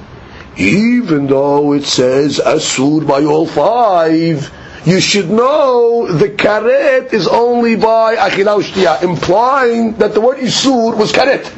[0.58, 4.52] Even though it says asur by all five,
[4.86, 10.98] you should know the karet is only by achilah shtiyah, implying that the word isur
[10.98, 11.50] was karet.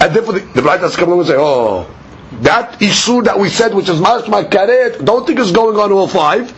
[0.00, 1.92] And therefore the, the braita is coming along and say, oh,
[2.40, 6.08] that isur that we said, which is mashma karet, don't think it's going on all
[6.08, 6.52] five.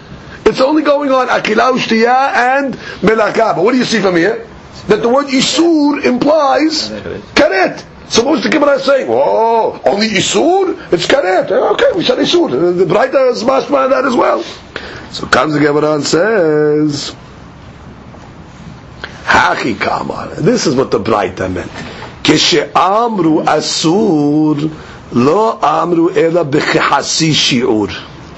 [0.47, 3.57] It's only going on akilah ushtiya and melaka.
[3.57, 4.47] But what do you see from here?
[4.89, 6.91] That the word isur implies
[7.35, 7.85] karet.
[8.09, 9.07] So what's the Gemara saying?
[9.11, 10.93] Oh, only isur?
[10.93, 11.51] It's karet.
[11.51, 12.51] Eh, okay, we said isur.
[12.77, 14.43] The Braita is mashma that as well.
[15.11, 17.15] So comes the Gemara and says,
[19.25, 20.35] Haki kamar.
[20.35, 21.71] This is what the Braita meant.
[22.23, 24.71] Keshe'amru asur
[25.13, 27.91] Lo amru ela b'chehasi shi'ur.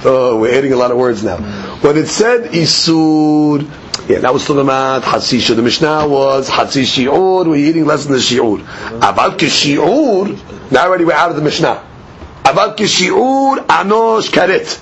[0.04, 1.36] Oh, we're adding a lot of words now.
[1.80, 3.62] When it said isur,
[4.08, 5.56] yeah, that was talking about hasisha.
[5.56, 8.58] The Mishnah was hatsi shi'ur, we're eating less than the shi'ur.
[9.00, 11.82] Aval shi'ur, now already we're out of the Mishnah.
[12.44, 14.80] Aval shi'ur, anosh karet.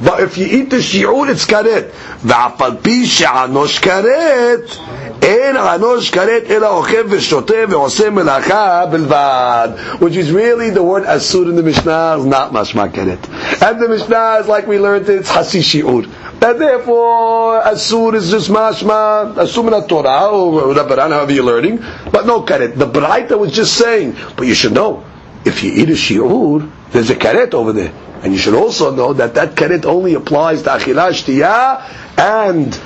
[0.00, 1.90] But if you eat the shi'ur, it's karet.
[2.22, 4.78] V'afal pi she'anosh karet,
[5.22, 9.68] אין ענוש כרת אלא אוכל ושותה ועושה מלאכה בלבד.
[10.00, 13.20] Which is really the word asur in the Mishnah is not mashma keret.
[13.62, 16.10] And the Mishnah is like we learned it, it's hasi shi'ur.
[16.42, 21.78] And therefore, asur is just mashma, asur min Torah, or Rabbanan, however you're learning,
[22.10, 22.74] but no karet.
[22.74, 25.04] The Braita was just saying, but you should know,
[25.44, 27.92] if you eat a shi'ur, there's a karet over there.
[28.23, 32.79] And you should also know that that karet only applies to achilah shtiyah and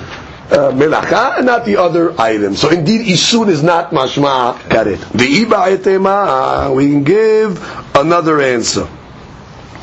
[0.52, 2.60] uh, and not the other items.
[2.60, 4.96] So indeed, isun is not mashma karet.
[4.96, 8.86] V'iba we can give another answer.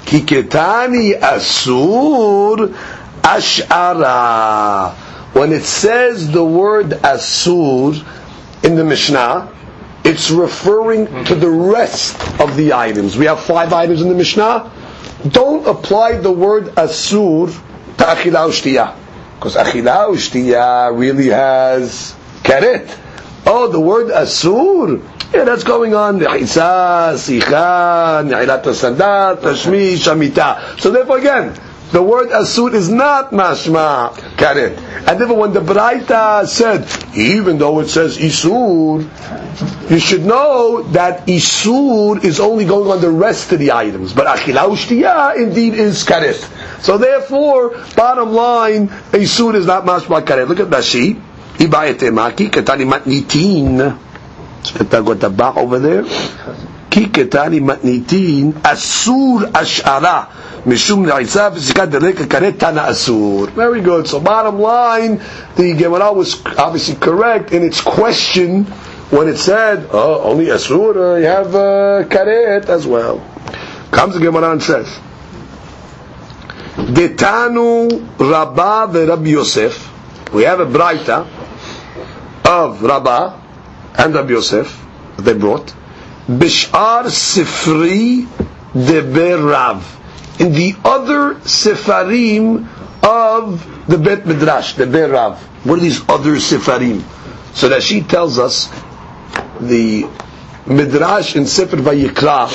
[0.05, 2.73] Kiketani asur
[3.23, 4.93] ash'ara.
[5.33, 8.03] When it says the word asur
[8.63, 9.51] in the Mishnah,
[10.03, 13.17] it's referring to the rest of the items.
[13.17, 14.71] We have five items in the Mishnah.
[15.27, 17.51] Don't apply the word asur
[17.97, 18.95] to achilah shtiyah.
[19.35, 22.97] Because achilah ushtiya really has karet.
[23.45, 25.03] Oh, the word asur,
[25.33, 26.19] yeah, that's going on.
[26.19, 30.79] Nechisa, sicha, ne'ilat sadat, tashmish, shamita.
[30.79, 31.59] So therefore again,
[31.91, 34.77] the word asur is not mashma karet.
[35.07, 36.85] And therefore when the Braita said,
[37.17, 39.01] even though it says isur,
[39.89, 44.13] you should know that isur is only going on the rest of the items.
[44.13, 46.37] But achilah ushtiya indeed is karet.
[46.83, 48.89] So therefore, bottom line,
[49.25, 50.47] suit is not mashma karet.
[50.47, 51.19] Look at Rashi.
[51.57, 53.97] Ibayete maki ketani matnitin.
[54.89, 56.03] Got got the back over there.
[56.03, 60.29] Ki ketani matnitin asur ashara.
[60.69, 61.05] Mishum.
[63.55, 64.07] Very good.
[64.07, 65.21] So bottom line,
[65.55, 68.65] the Gemara was obviously correct in its question
[69.11, 73.19] when it said, oh, only asur, uh, you have uh, karet as well.
[73.91, 74.87] Comes the Gemara and says,
[76.75, 79.87] Detanu Rabba Rabbi Yosef.
[80.33, 81.27] We have a Braita
[82.45, 83.41] of Rabba
[83.97, 84.85] and Rabbi Yosef
[85.17, 85.73] they brought.
[86.27, 88.27] Bishar Sifri
[88.73, 89.98] Deber Rav.
[90.39, 92.67] In the other Sefarim
[93.03, 95.39] of the Bet Midrash, the Ber Rav.
[95.65, 97.03] What are these other Sefarim?
[97.55, 98.67] So that she tells us
[99.59, 100.07] the
[100.65, 102.49] Midrash in Sefer Vayikra,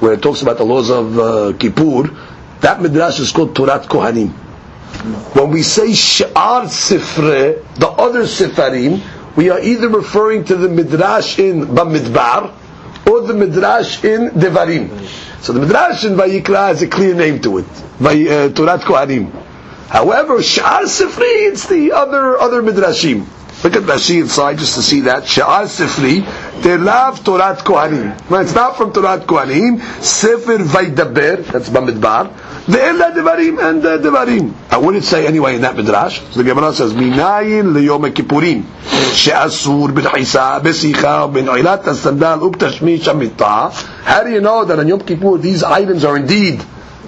[0.00, 2.10] where it talks about the laws of uh, Kippur,
[2.60, 4.30] that midrash is called Torat Kohanim.
[5.34, 9.02] When we say Sha'ar Sifre, the other Sifarim,
[9.36, 12.52] we are either referring to the midrash in Bamidbar
[13.06, 14.90] or the midrash in Devarim.
[15.42, 19.30] So the midrash in Vayikra has a clear name to it, uh, Torat Kohanim.
[19.88, 23.26] However, Sha'ar Sifri, it's the other other midrashim.
[23.64, 25.26] Look at Rashi inside just to see that.
[25.26, 26.20] She'ar Sifri,
[26.60, 28.30] Telav Torat Kohanim.
[28.30, 29.80] No, it's not from Torat Kohanim.
[30.02, 32.30] Sefer Vaidaber, that's Bamidbar.
[32.66, 34.52] Ve'ela Devarim and uh, Devarim.
[34.70, 36.18] I wouldn't say anyway in that Midrash.
[36.34, 38.64] The Gemara says, Minayin liyom Kippurim.
[39.14, 43.72] She'asur b'chisa, b'sicha, b'no'ilat as-sandal, u'b'tashmish ha'mitah.
[44.02, 46.60] How do you know that on Yom Kippur these items are indeed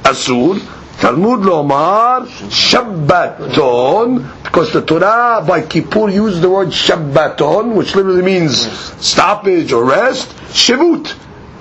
[0.02, 0.61] asur?
[1.00, 8.68] Talmud Lomar Shabbaton, because the Torah by Kippur used the word Shabbaton, which literally means
[9.04, 10.28] stoppage or rest.
[10.50, 11.14] Shivut.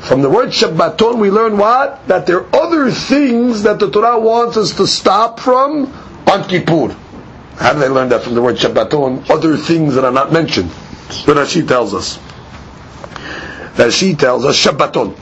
[0.08, 2.08] From the word Shabbaton, we learn what?
[2.08, 5.91] That there are other things that the Torah wants us to stop from
[6.26, 6.95] on Kippur.
[7.58, 9.30] How do they learn that from the word Shabbaton?
[9.30, 10.70] Other things that are not mentioned.
[11.26, 12.20] But Rashi tells us.
[13.76, 15.14] Rashi tells us Shabbaton.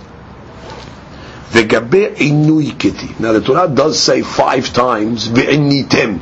[1.49, 3.19] Vegabe inui.
[3.19, 6.19] Now the Torah does say five times ve'initem.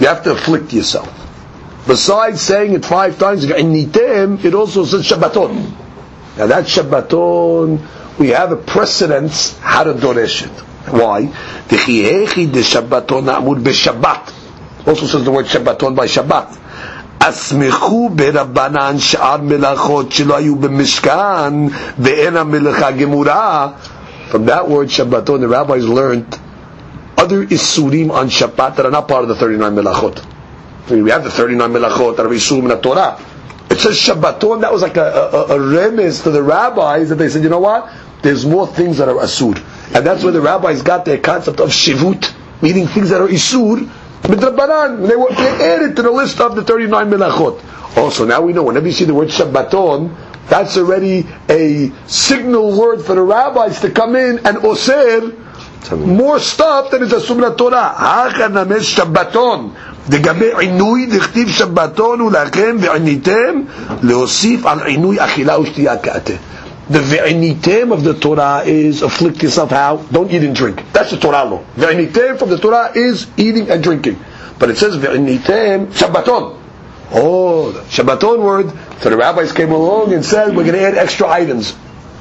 [0.00, 1.06] You have to afflict yourself.
[1.86, 5.83] Besides saying it five times it also says Shabbaton.
[6.37, 10.51] Now that Shabbaton, we have a precedence how to doresh it.
[10.91, 11.25] Why?
[11.67, 14.87] Dechihechi de Shabbaton na'amud beShabbat.
[14.87, 16.57] Also says the word Shabbaton by Shabbat.
[17.21, 21.53] אסמכו ברבנן שאר מלאכות שלא היו במשכן
[21.99, 23.67] ואין המלאכה גמורה
[24.31, 26.39] from that word Shabbaton, the rabbis learned
[27.17, 30.23] other Isurim on Shabbat that are not part of the 39 Melachot.
[30.87, 33.19] I mean, we have the 39 Melachot that are Isurim in the Torah.
[33.70, 37.28] It says Shabbaton, that was like a, a, a remiss to the rabbis that they
[37.28, 37.92] said, you know what?
[38.22, 39.56] There's more things that are Asur.
[39.94, 43.88] And that's where the rabbis got their concept of Shivut, meaning things that are Isur,
[44.22, 45.08] Midrabanan.
[45.08, 47.96] They, were, they added to the list of the 39 Melachot.
[47.96, 50.14] Also, now we know, whenever you see the word Shabbaton,
[50.48, 55.43] that's already a signal word for the rabbis to come in and osir
[55.91, 57.93] more stuff than is asum Torah.
[57.97, 59.71] Hacha names Shabbaton.
[60.09, 63.61] לגבי עינוי דכתיב שבתון ולכם ועיניתם
[64.03, 66.33] להוסיף על עינוי אכילה ושתייה כעתה.
[66.89, 69.97] The ve'initem of the Torah is afflict yourself how?
[70.11, 70.81] Don't eat and drink.
[70.91, 71.61] That's the Torah law.
[71.77, 74.17] Ve'initem from the Torah is eating and drinking.
[74.57, 76.57] But it says ve'initem Shabbaton.
[77.11, 78.71] Oh, the Shabbaton word.
[79.01, 81.75] So the rabbis came along and said, we're going to add extra items.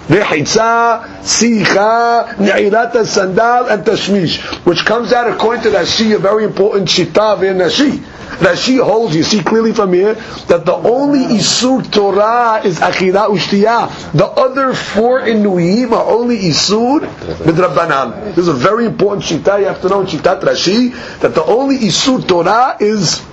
[0.08, 4.41] V'chitza, sicha, ne'ilat sandal, and tashmish.
[4.66, 8.04] Which comes out according to Rashi, a very important shita in Rashi.
[8.39, 10.16] Rashi holds, you see clearly from here,
[10.47, 14.12] that the only Isur Torah is Achila Ushtiyah.
[14.12, 18.36] The other four Inuim are only Isur Midrabanan.
[18.36, 21.43] This is a very important shita, you have to know in Shitat Rashi, that the
[21.45, 23.24] only Isur Torah is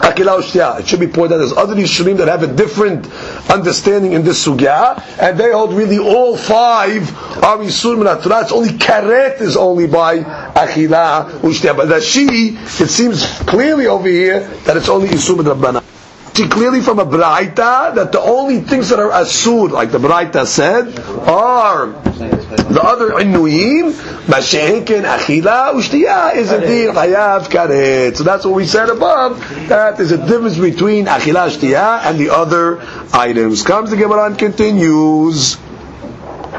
[0.00, 3.06] it should be pointed out there's other Yishurim that have a different
[3.50, 7.10] understanding in this sugya, and they hold really all five
[7.42, 8.06] are Yisur min
[8.42, 11.76] It's only karet is only by Achila Ushtia.
[11.76, 15.82] But that she, it seems clearly over here that it's only Yisur min.
[16.34, 20.46] See clearly from a Braita that the only things that are asur, like the Braita
[20.46, 23.92] said, are the other Inuyim,
[24.24, 28.16] Mashenkin, Achila, Ushtiya is indeed Chayav Karet.
[28.16, 32.30] So that's what we said above, that there's a difference between Achila, Ushtiya and the
[32.30, 32.80] other
[33.12, 33.62] items.
[33.62, 35.56] Comes the Gemara and continues.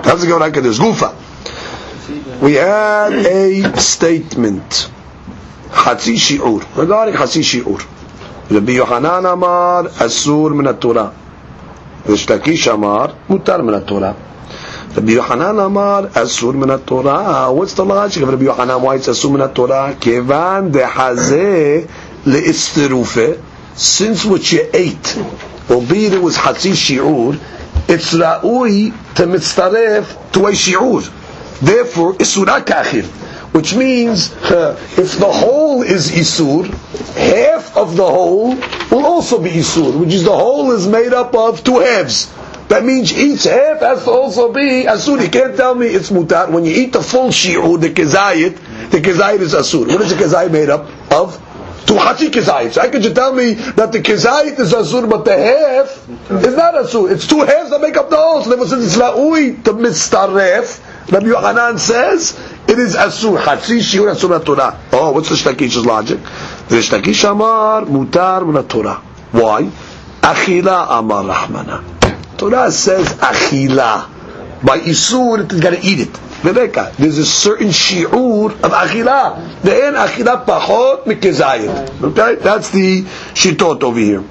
[0.04, 0.78] Comes the Gemara and continues.
[0.78, 1.16] Gufa.
[2.44, 4.92] We had a statement.
[5.70, 6.78] Hatzi Shi'ur.
[6.78, 7.90] Regarding Hatzi Shi'ur.
[8.52, 11.12] ربي يوحنان أمر أسور من التوراة
[12.10, 14.16] وشتكيش أمر متر من التوراة
[14.98, 20.72] ربي يوحنان أمر أسور من التوراة واستلغاش كيف ربي يوحنان وايت أسور من التوراة كيفان
[20.72, 21.86] دي حزي
[22.26, 23.34] لإستروفه
[23.78, 25.18] since what you ate
[25.72, 27.36] albeit it was حتي shi'ur
[27.90, 30.40] it's رأوي to mitzaref to
[31.66, 33.06] therefore it's كاخير
[33.54, 36.66] which means uh, if the whole is isur,
[37.16, 38.56] half of the whole
[38.92, 42.34] will also be isur, which is the whole is made up of two halves.
[42.70, 45.22] That means each half has to also be asur.
[45.22, 46.50] You can't tell me it's mutar.
[46.50, 49.86] When you eat the full shi'ur, the kezayit, the kezayit is asur.
[49.88, 51.38] What is the kezayit made up of?
[51.86, 52.76] Two hachi kezayit.
[52.82, 56.10] How could you tell me that the kezayit is asur, but the half
[56.44, 57.12] is not asur?
[57.12, 58.42] It's two halves that make up the whole.
[58.42, 62.32] So therefore, since it's la'ui to mistaref, Rabbi Yohanan says
[62.68, 63.42] it is asur.
[63.42, 64.80] Hatzi shiur asur Torah.
[64.92, 66.20] Oh, what's the Shlakish's logic?
[66.70, 68.96] The Shlakish amar mutar min Torah.
[69.32, 69.64] Why?
[70.22, 72.38] Achila amar rahmana.
[72.38, 74.10] Torah says achila.
[74.64, 76.20] By isur, it's got to eat it.
[76.44, 79.62] Rebecca, there's a certain shi'ur of achila.
[79.62, 82.02] The en achila pachot mikezayit.
[82.02, 84.24] Okay, that's the shitot over here.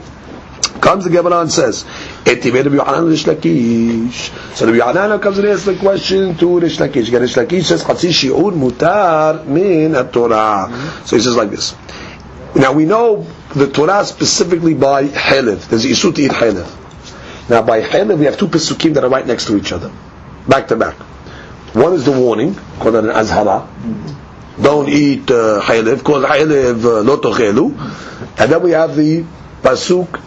[0.80, 1.85] Comes the Gemara and says,
[2.25, 4.55] Etived Rabbi Yohanan Rish Lakish.
[4.55, 7.09] So Rabbi Yohanan comes and asks the question to Rish Lakish.
[7.09, 11.03] Again, Rish Lakish says, Chatzi Shi'ur Mutar Min Torah.
[11.05, 11.75] So he says like this.
[12.55, 15.68] Now we know the Torah specifically by Helev.
[15.68, 16.68] There's Isur to eat Helev.
[17.49, 19.91] Now by Helev we have two Pesukim that are right next to each other.
[20.47, 20.95] Back to back.
[21.75, 23.66] One is the warning, called an Azhara.
[24.61, 28.39] Don't eat uh, Helev, called Helev uh, lo tochelu.
[28.39, 29.25] And then we have the
[29.62, 30.20] Pasuk,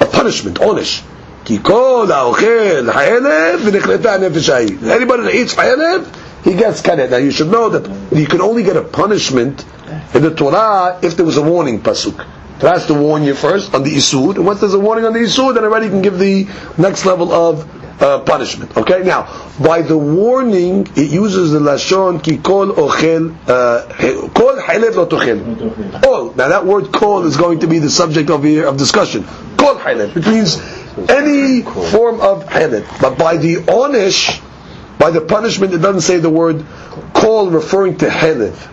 [0.00, 1.02] a punishment, Onish.
[1.45, 4.77] כי כל האוכל חלב ונכלתה הנפש ההיא.
[4.83, 6.03] Anybody that eats חלב,
[6.45, 7.09] he gets karet.
[7.09, 9.65] Now you should know that you can only get a punishment
[10.13, 12.25] in the Torah if there was a warning pasuk.
[12.61, 15.13] It has to warn you first on the Isud, and once there's a warning on
[15.13, 16.45] the Isud, then already you can give the
[16.77, 17.65] next level of
[18.01, 18.75] uh, punishment.
[18.75, 24.95] Okay, now by the warning, it uses the lashon ki kol ochel uh, kol halev
[24.95, 26.05] lo tochel.
[26.05, 29.23] All now that word kol is going to be the subject of here of discussion.
[29.64, 30.56] called It means
[31.08, 33.00] any form of Hilet.
[33.00, 34.40] But by the Onish,
[34.98, 36.64] by the punishment, it doesn't say the word
[37.14, 38.70] call referring to Hilet.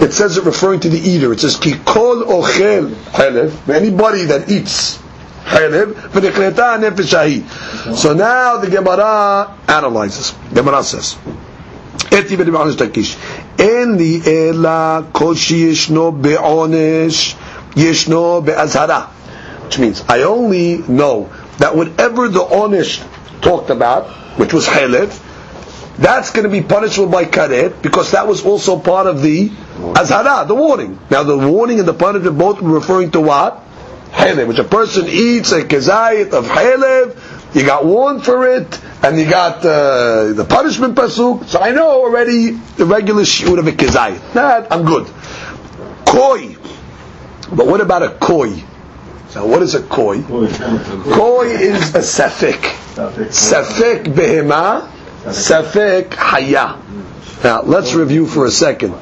[0.00, 1.32] It says it referring to the eater.
[1.32, 4.98] It says, Ki kol ochel anybody that eats
[5.46, 5.60] so
[8.14, 10.34] now the Gemara analyzes.
[10.54, 11.16] Gemara says,
[12.10, 13.16] "Eti b'dibanesh takish,
[13.58, 16.12] en li ela kol sheyishno
[17.76, 19.13] yishno be'azhara."
[19.64, 23.02] Which means, I only know that whatever the onish
[23.40, 25.20] talked about, which was halev,
[25.96, 30.46] that's going to be punishable by karet because that was also part of the azhara,
[30.46, 30.98] the warning.
[31.10, 33.62] Now the warning and the punishment both referring to what?
[34.10, 34.48] Halev.
[34.48, 39.30] Which a person eats a kezayit of halev, you got warned for it, and you
[39.30, 41.46] got uh, the punishment pasuk.
[41.46, 44.32] So I know already the regular shiur of a kezayit.
[44.34, 45.06] That I'm good.
[46.06, 46.56] Koi.
[47.54, 48.64] But what about a koi?
[49.34, 50.22] So what is a koi?
[50.22, 52.60] Koi is a safik.
[52.94, 54.88] Safik behema
[55.24, 56.78] Safek Haya.
[57.42, 58.92] Now, let's review for a second.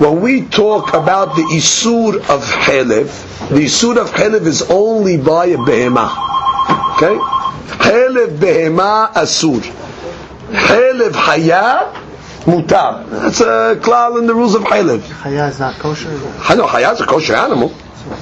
[0.00, 5.44] When we talk about the Isur of Helev, the Isur of Helev is only by
[5.44, 6.08] a Behema.
[6.96, 7.18] Okay?
[7.84, 9.60] Helev Behema Asur.
[10.48, 11.92] Helev Haya
[12.44, 13.08] Mutar.
[13.08, 15.00] That's a klal in the rules of Helev.
[15.02, 16.10] Haya is not kosher?
[16.10, 17.72] I know Haya is a kosher animal.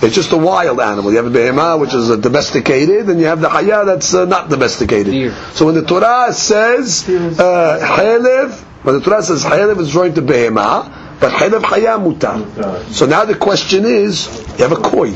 [0.03, 1.11] It's just a wild animal.
[1.11, 4.25] You have a behemah, which is a domesticated, and you have the haya that's uh,
[4.27, 5.13] not domesticated.
[5.13, 5.35] Deer.
[5.53, 8.53] So when the Torah says uh, halev,
[8.85, 12.85] when the Torah says halev, it's referring to behemah, but halev haya mutar.
[12.93, 14.27] So now the question is,
[14.59, 15.15] you have a koi.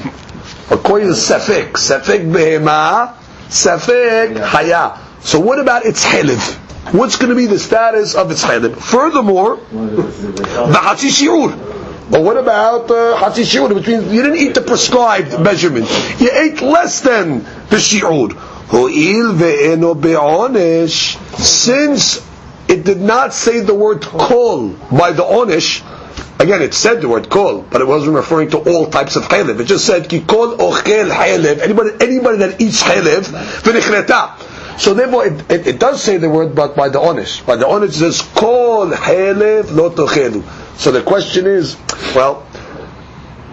[0.70, 1.72] A koi is a sefek.
[1.72, 3.14] Sefek behemah,
[3.48, 4.98] sefek haya.
[5.20, 6.63] So what about its halev?
[6.92, 8.76] What's going to be the status of its halev?
[8.76, 11.74] Furthermore, the hatzi shiur.
[12.10, 15.88] But what about uh, Hatzi Shi'ur, which means you didn't eat the prescribed measurement.
[16.20, 18.32] You ate less than the Shi'ur.
[18.68, 21.16] Ho'il ve'eno be'onesh.
[21.38, 22.26] Since
[22.68, 25.82] it did not say the word kol by the onish,
[26.38, 29.58] again it said the word kol, but it wasn't referring to all types of chaylev.
[29.60, 31.58] It just said ki kol chaylev.
[31.60, 33.24] Anybody, anybody that eats chaylev,
[33.62, 34.53] v'nichreta.
[34.78, 37.44] So therefore, it, it, it, does say the word, but by the onish.
[37.46, 40.42] By the onish it says kol chaylev lo tochelu.
[40.78, 41.76] So the question is,
[42.14, 42.46] well,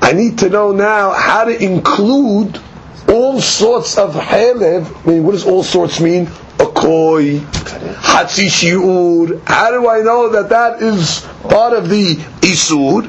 [0.02, 2.60] I need to know now how to include
[3.08, 5.06] all sorts of halev.
[5.06, 6.28] I mean, what does all sorts mean?
[6.60, 9.42] A koi, hatzi shiur.
[9.46, 13.04] How do I know that that is part of the isur?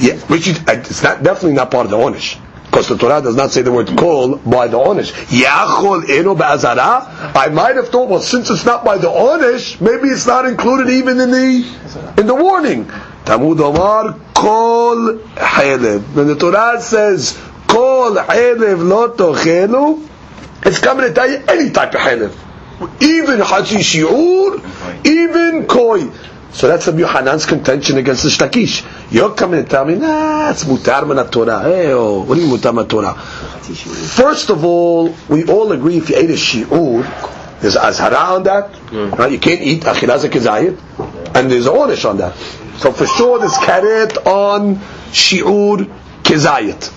[0.00, 2.38] Yeah, which is, uh, it's not definitely not part of the onish.
[2.70, 5.10] Because the Torah does not say the word kol by the onish.
[5.26, 7.34] Yachol eno ba'azara.
[7.34, 10.88] I might have thought, well, since it's not by the onish, maybe it's not included
[10.88, 12.88] even in the in the warning.
[13.24, 16.14] Talmud Omar, Kol Helev.
[16.14, 20.08] When the Torah says, Kol Helev lo tochelu,
[20.64, 22.36] it's coming to tell you any type of Helev.
[23.02, 26.08] Even Hachi Shi'ur, even Koi.
[26.52, 29.12] So that's Rabbi Hanan's contention against the Shtakish.
[29.12, 31.62] You're coming to tell me, nah, it's mutar min Torah.
[31.62, 33.14] Hey, oh, what do you mean mutar min Torah?
[33.14, 38.72] First of all, we all agree if you ate a shi'ur, there's azhara on that.
[38.72, 39.16] Mm.
[39.16, 39.32] Right?
[39.32, 42.36] You can't eat achilaz kezayit, and there's onish on that.
[42.78, 44.76] So for sure there's karet on
[45.12, 45.84] shi'ur
[46.22, 46.92] kezayit.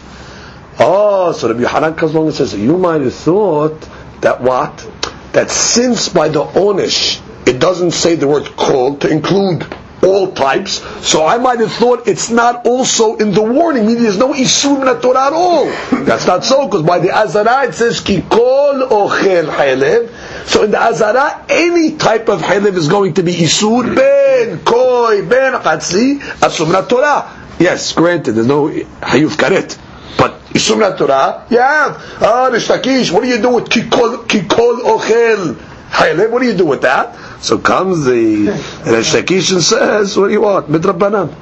[0.79, 3.79] Oh, so Rabbi Hanan comes along and says, you might have thought
[4.21, 4.89] that what?
[5.33, 9.65] That since by the onish it doesn't say the word kol to include
[10.03, 14.17] all types, so I might have thought it's not also in the warning, meaning there's
[14.17, 15.65] no isur Torah at all.
[16.03, 20.71] That's not so, because by the Azara it says ki kol ochel halev, so in
[20.71, 26.19] the Azara, any type of halev is going to be isur, ben koi, ben chatzi,
[26.19, 27.55] asumra Torah.
[27.59, 29.77] Yes, granted, there's no hayuf karet.
[30.17, 31.95] But isumra Torah, you have.
[32.21, 36.31] Ah, the shtakish, what do you do with kikol, kikol ochel halev?
[36.31, 37.15] What do you do with that?
[37.43, 38.47] So comes the
[38.85, 40.67] Resh and says, what do you want?
[40.67, 41.33] Midrabanan.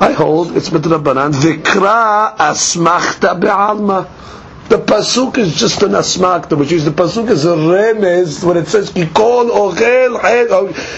[0.00, 1.32] I hold it's midrabanan.
[1.32, 4.08] Vikra asmachta be'alma.
[4.68, 8.66] The pasuk is just an asmakta, which is the pasuk is a remez when it
[8.66, 10.18] says kikol ochel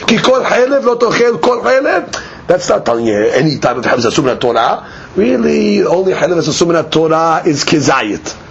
[0.06, 2.46] kikol chelev not ochel oh, kol chelev.
[2.46, 4.88] That's not telling you any type of assumed in Torah.
[5.16, 8.45] Really, only halal is a in Torah is kizayit.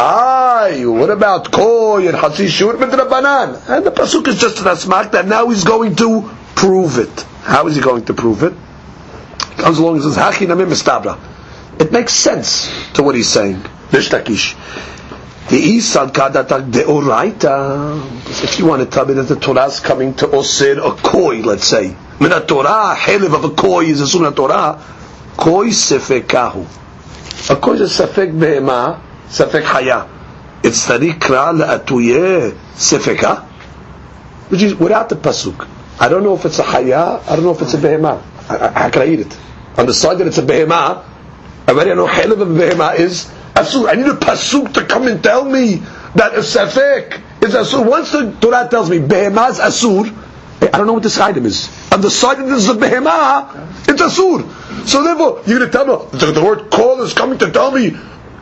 [0.00, 3.68] Ay, what about koi and hasishur midrabanan?
[3.68, 7.26] And the pasuk is just an asmak that Now he's going to prove it.
[7.42, 8.52] How is he going to prove it?
[9.56, 11.18] Comes along and says hachi namim mistabra.
[11.80, 13.56] It makes sense to what he's saying.
[16.68, 18.44] Deoraita.
[18.44, 21.40] If you want to tell me that the Torah is coming to Osir a koi,
[21.40, 21.96] let's say.
[22.20, 24.80] Min Torah, helev of a koi is a sunnah Torah.
[25.36, 26.66] Koi sefekahu.
[27.50, 30.08] A koi is a sefek behema, sefek haya.
[30.62, 33.44] It's tarikra le'atuye sefeka.
[34.50, 35.68] Which is without the pasuk.
[36.00, 38.22] I don't know if it's a haya, I don't know if it's a behema.
[38.46, 39.38] How can I eat it?
[39.76, 41.04] On the side that it's a behema,
[41.68, 43.88] already I know helev of is Asur.
[43.88, 45.82] I need a pasuk to come and tell me
[46.14, 47.88] that a safek is asur.
[47.88, 50.14] Once the Torah tells me behemah is asur,
[50.62, 51.68] I don't know what this item is.
[51.92, 54.86] On the side that is a behemah, it's asur.
[54.86, 57.70] So therefore, you're going to tell me the, the word call is coming to tell
[57.72, 57.96] me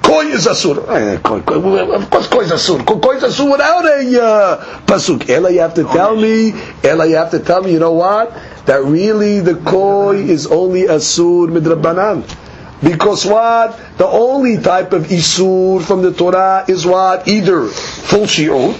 [0.07, 0.79] koi is asur.
[0.79, 2.87] Of course, koi is asur.
[2.87, 5.29] Koi is asur without a uh, pasuk.
[5.29, 6.53] Ella, you have to tell me.
[6.85, 7.73] Ella, you have to tell me.
[7.73, 8.33] You know what?
[8.67, 12.23] That really the koi is only asur midrabanan.
[12.83, 13.81] Because what?
[13.99, 17.27] The only type of isur from the Torah is what?
[17.27, 18.79] Either full shiur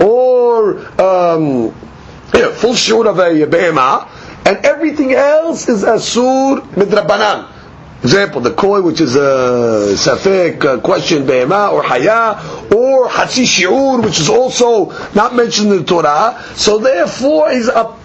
[0.00, 1.74] or um,
[2.34, 4.08] yeah, full shiur of a behemah,
[4.46, 7.53] and everything else is asur midrabanan.
[8.04, 12.36] Example, the koi, which is a safek, a uh, question, be'ema, or haya,
[12.70, 16.38] or hatzi shi'ur, which is also not mentioned in the Torah.
[16.54, 17.96] So therefore, is a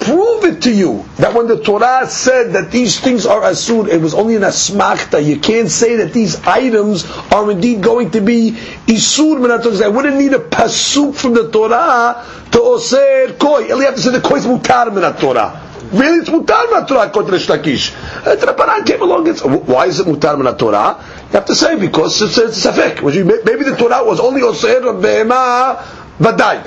[0.45, 4.13] it to you that when the Torah said that these things are asur, it was
[4.13, 5.23] only an asmakta.
[5.23, 8.51] You can't say that these items are indeed going to be
[8.87, 9.81] isur minatos.
[9.83, 13.67] I wouldn't need a pasuk from the Torah to oser koi.
[13.67, 15.68] You have to say the koi is mutar minat Torah.
[15.91, 17.95] Really, it's mutar min Torah according to Rish Lakish.
[18.25, 21.03] Uh, Rabbanan came along and said, why is it mutar min Torah?
[21.27, 23.03] You have to say because it's, it's a safek.
[23.45, 25.77] Maybe the Torah was only osir behema
[26.19, 26.63] vaday.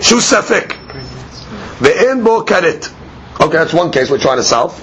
[0.00, 0.68] Shu safek.
[1.78, 2.92] Ve'en bo karet.
[3.40, 4.78] Okay, that's one case we're trying to solve.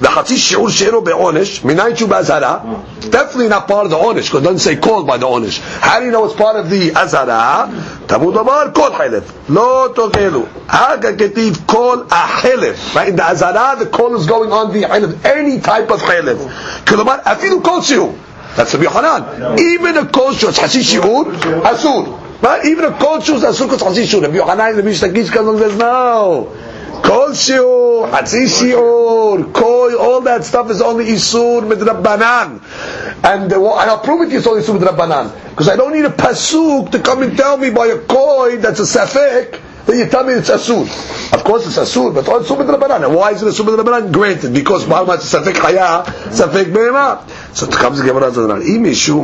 [0.00, 3.00] The Hatzi Shi'ur She'ero Be'onish, Minayin Chu Azara, ah.
[3.10, 5.58] definitely not part of the Onish, because it doesn't say called by the Onish.
[5.80, 7.66] How do you know it's part of the Azara?
[8.06, 9.48] Tamud Amar Kol Hilef.
[9.48, 10.46] Lo Tochelu.
[10.68, 12.94] Haga Ketiv Kol Ahilef.
[12.94, 16.48] Right, in the Azara, the call is going on the Hilef, any type of Hilef.
[16.84, 18.16] Kilomar, Afilu Kol Shi'ur.
[18.54, 19.58] That's the Yohanan.
[19.58, 21.24] Even a Kol Shi'ur, it's Hatzi Shi'ur,
[21.62, 22.40] Asur.
[22.40, 22.64] Right?
[22.66, 24.22] Even a Kol Shi'ur is Asur, because Hatzi Shi'ur.
[24.22, 26.54] Rabbi Yohanan, the Mishnah Kish comes along and says, no.
[27.02, 32.60] Kol shiur, hatzi shiur, koi, all that stuff is only isur midrabanan.
[33.24, 35.32] And, uh, I'll prove it it's only isur midrabanan.
[35.50, 38.80] Because I don't need a pasuk to come and tell me by a koi that's
[38.80, 40.82] a safek, that you tell me it's asur.
[41.32, 43.04] Of course it's asur, but it's asur midrabanan.
[43.04, 44.12] And why is it asur midrabanan?
[44.12, 47.26] Granted, because Muhammad is safek haya, safek be'ema.
[47.54, 49.18] So it comes to Gemara says, Imishu.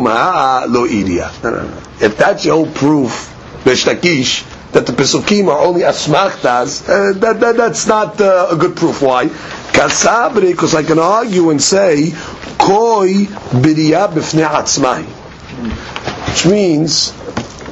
[2.02, 3.30] If that's your proof,
[3.64, 4.44] Beshtakish,
[4.74, 9.00] that the Pesukim are only asmachtas, uh, that, that, that's not uh, a good proof.
[9.02, 9.28] Why?
[9.72, 12.12] Because I can argue and say,
[12.58, 13.24] koi.
[16.26, 17.12] Which means,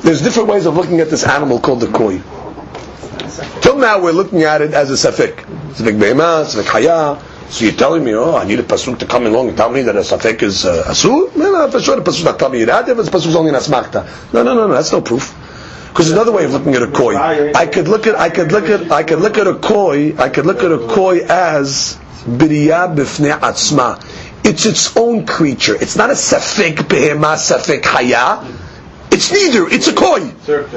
[0.03, 2.23] there's different ways of looking at this animal called the koi.
[3.61, 5.35] Till now we're looking at it as a safek.
[5.75, 9.27] Safek be'ema, safek haya, so you're telling me, oh, I need a pasuk to come
[9.27, 11.35] along and tell me that a safek is uh, asur?
[11.35, 12.89] No, no, for sure the pasuk not tell me that.
[12.89, 14.33] If it's pasuk only an asmakta.
[14.33, 15.37] No, no, no, no, that's no proof.
[15.93, 18.65] Because another way of looking at a koi, I could look at, I could look
[18.65, 22.97] at, I could look at a koi, I could look at a koi as biriya
[22.97, 24.03] b'fnei atzma.
[24.43, 25.75] It's its own creature.
[25.75, 28.43] It's not a safek behema, safek haya.
[29.11, 29.69] It's neither.
[29.69, 30.21] It's a koi,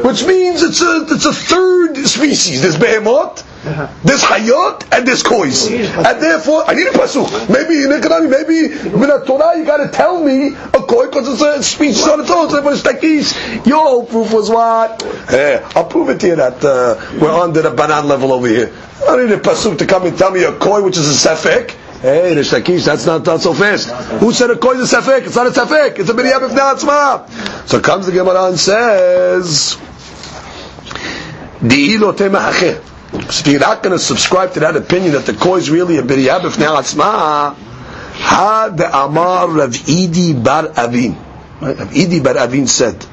[0.04, 2.62] which means it's a it's a third species.
[2.62, 7.50] There's behemoth, there's hayot, and there's kois, and therefore I need a pasuk.
[7.50, 11.28] Maybe in Economy, maybe in a Torah, you got to tell me a koi because
[11.28, 12.50] it's a species on its own.
[12.52, 13.66] So it's takish.
[13.66, 15.02] Your whole proof was what?
[15.28, 18.72] Hey, I'll prove it to you that uh, we're under the banan level over here.
[19.08, 21.72] I need a pasuk to come and tell me a koi, which is a safek.
[22.02, 23.90] Hey, Rish Lakish, that's not done so fast.
[24.20, 25.26] Who said a koi is a safek?
[25.26, 25.98] It's not a safek.
[25.98, 27.68] It's a b'niyah b'fnei atzma.
[27.68, 29.78] So comes the Gemara and says,
[31.62, 32.95] Di'ilo temacheh.
[33.30, 35.98] So if you're not going to subscribe to that opinion that the koi is really
[35.98, 37.56] a b'niyah b'fnei atzma,
[38.14, 41.14] ha Amar Rav Idi bar Avin.
[41.60, 43.04] Rav Idi bar Avin said,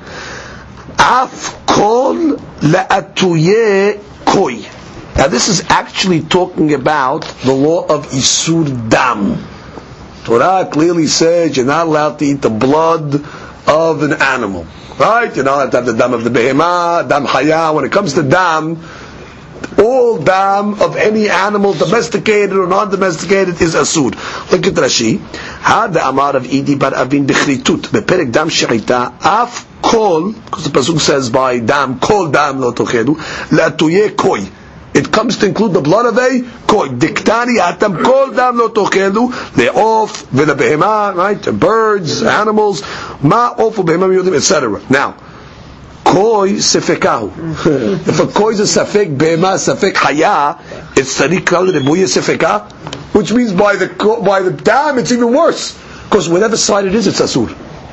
[0.98, 4.56] Af kol la'atuye koi.
[5.16, 9.42] Now this is actually talking about the law of Isur Dam.
[10.24, 13.14] Torah clearly says you're not allowed to eat the blood
[13.66, 14.66] of an animal.
[14.98, 15.34] Right?
[15.34, 17.72] You're not allowed to have the dam of the behemah, dam haya.
[17.72, 18.76] When it comes to dam,
[19.78, 24.14] all dam of any animal, domesticated or non-domesticated, is asud.
[24.52, 25.18] Look at Rashi.
[25.60, 30.70] had the amar of Idi bar Avin b'chritut, beperek dam shechita, af kol, because the
[30.70, 33.16] pasuk says by dam, kol dam lo tochedu,
[33.50, 34.40] la'tuye koi.
[34.94, 36.88] It comes to include the blood of a koi.
[36.88, 41.42] Diktani atam kol dam lo tochelu le'of v'lebehema, right?
[41.58, 42.82] Birds, animals,
[43.22, 44.80] ma ofu behema yudim, etc.
[44.90, 45.14] Now,
[46.12, 48.06] koi sefekahu.
[48.08, 50.58] if a koi is a safek behema, safek haya,
[50.96, 52.70] it's tariq kal rebuya sefeka,
[53.14, 53.88] which means by the
[54.24, 55.78] by the dam it's even worse.
[56.04, 57.48] Because whatever side it is, it's asur.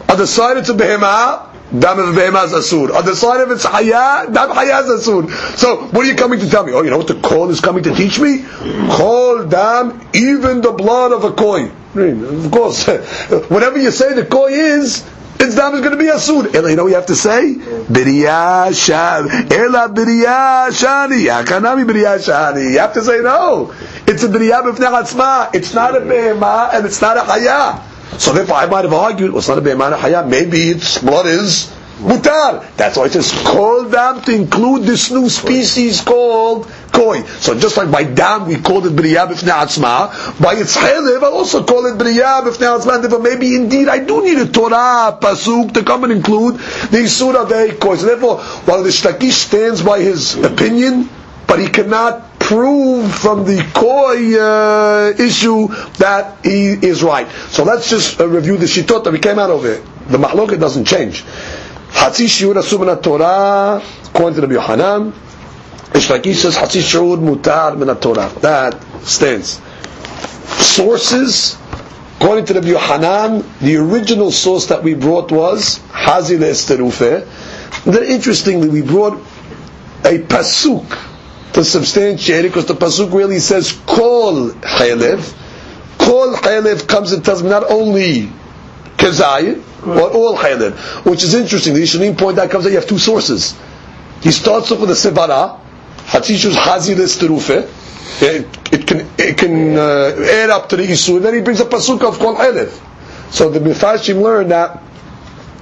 [0.10, 2.92] On the side it's a behema, Dam of behemah is asur.
[2.96, 5.30] On the side of it's haya, dam haya is asur.
[5.56, 6.74] So, what are you coming to tell me?
[6.74, 8.44] Oh, you know what the call is coming to teach me?
[8.90, 11.70] Call dam, even the blood of a koi.
[11.96, 12.88] Of course,
[13.50, 15.04] whatever you say the koi is,
[15.40, 16.54] its dam is going to be asur.
[16.54, 17.56] You know what you have to say?
[17.56, 19.52] Biriya shani.
[19.52, 21.26] Ela biriya shani.
[21.28, 22.72] Yakanami biriya shani.
[22.74, 23.74] You have to say no.
[24.06, 25.56] It's a biriya b'fnei.
[25.56, 27.86] It's not a behemah and it's not a haya.
[28.20, 31.28] So therefore, I might have argued, well, it's not a be'emana haya, maybe its blood
[31.28, 32.66] is mutar.
[32.76, 37.24] That's why it says called dam to include this new species called koi.
[37.24, 41.28] So just like by dam we called it b'riyah b'fnei atzma, by its chelev I
[41.28, 43.02] also call it b'riyah b'fnei atzma.
[43.02, 47.44] Therefore, maybe indeed I do need a Torah pasuk to come and include the surah
[47.44, 47.96] of koi.
[47.96, 51.10] So therefore, while the Shlakish stands by his opinion,
[51.48, 57.30] but he cannot prove from the koi uh, issue that he is right.
[57.50, 59.84] So let's just uh, review the shitot that we came out of it.
[60.10, 61.24] The mahloket doesn't change.
[61.92, 65.12] Hatzi shiur asum Torah, according to the Yohanan.
[65.92, 68.30] Ishlaki says Hatzi shiur mutar min Torah.
[68.42, 69.60] That stands.
[70.64, 71.58] Sources,
[72.20, 77.26] according to the Yohanan, the original source that we brought was Hazil Esterufe.
[77.86, 79.18] Then interestingly, we brought
[80.06, 80.98] a pasuk
[81.54, 85.34] to substantiate it because the pasuk really says kol chaylev.
[85.98, 88.32] Kol chaylev comes and tells me not only
[88.98, 91.74] kezayit, but all chaylev, which is interesting.
[91.74, 93.58] The Yishanim point out comes out you have two sources.
[94.22, 95.60] He starts off with a sevara,
[96.06, 97.76] hatzishus hazilis terufe.
[98.22, 101.66] It, can it can uh, add up to the isu, and then he brings a
[101.66, 102.72] pasuk of kol chaylev.
[103.32, 104.82] So the Mifashim learn that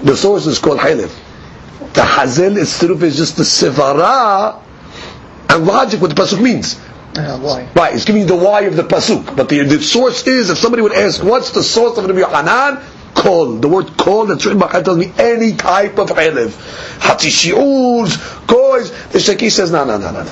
[0.01, 1.13] the source is called chaylev.
[1.93, 4.61] The hazel is is just the sevara
[5.49, 6.79] and logic what the pasuk means.
[7.15, 7.67] Why?
[7.75, 9.35] Right, it's giving you the why of the pasuk.
[9.35, 12.83] But the, the source is, if somebody would ask, what's the source of the Yohanan?
[13.17, 13.57] Kol.
[13.57, 16.49] The word kol that's written by tells me any type of elev.
[16.99, 18.15] Hatishi'uz,
[18.45, 19.11] kois.
[19.11, 20.23] The Shaki says, no, no, no, no.
[20.23, 20.31] No.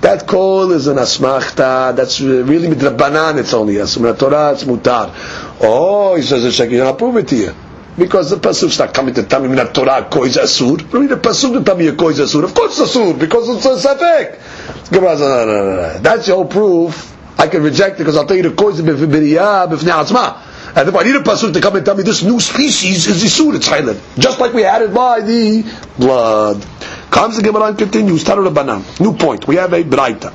[0.00, 4.18] That kol is an asmachta, that's really midrabanan, it's only asmachta.
[4.18, 5.12] Torah, it's mutar.
[5.60, 7.54] Oh, he says the Shaki, I'll prove it to you.
[7.96, 10.92] Because the pasuk's not coming to tell me that Torah koi is asur.
[10.92, 12.42] Read the pasuk to tell me a koi asur.
[12.42, 14.90] Of course it's asur, because it's a safek.
[14.90, 15.98] No, no, no, no.
[16.00, 17.12] That's your proof.
[17.38, 20.53] I can reject it because I'll tell you the koi is b'fibiriyah b'fnei atzma.
[20.76, 23.22] And if I need a pasuk to come and tell me this new species is
[23.22, 24.00] isur, it's silent.
[24.18, 25.62] Just like we had it by the
[25.98, 26.66] blood.
[27.10, 28.24] Comes the Gemara and continues.
[28.24, 29.00] Taru.
[29.00, 29.46] New point.
[29.46, 30.32] We have a braita.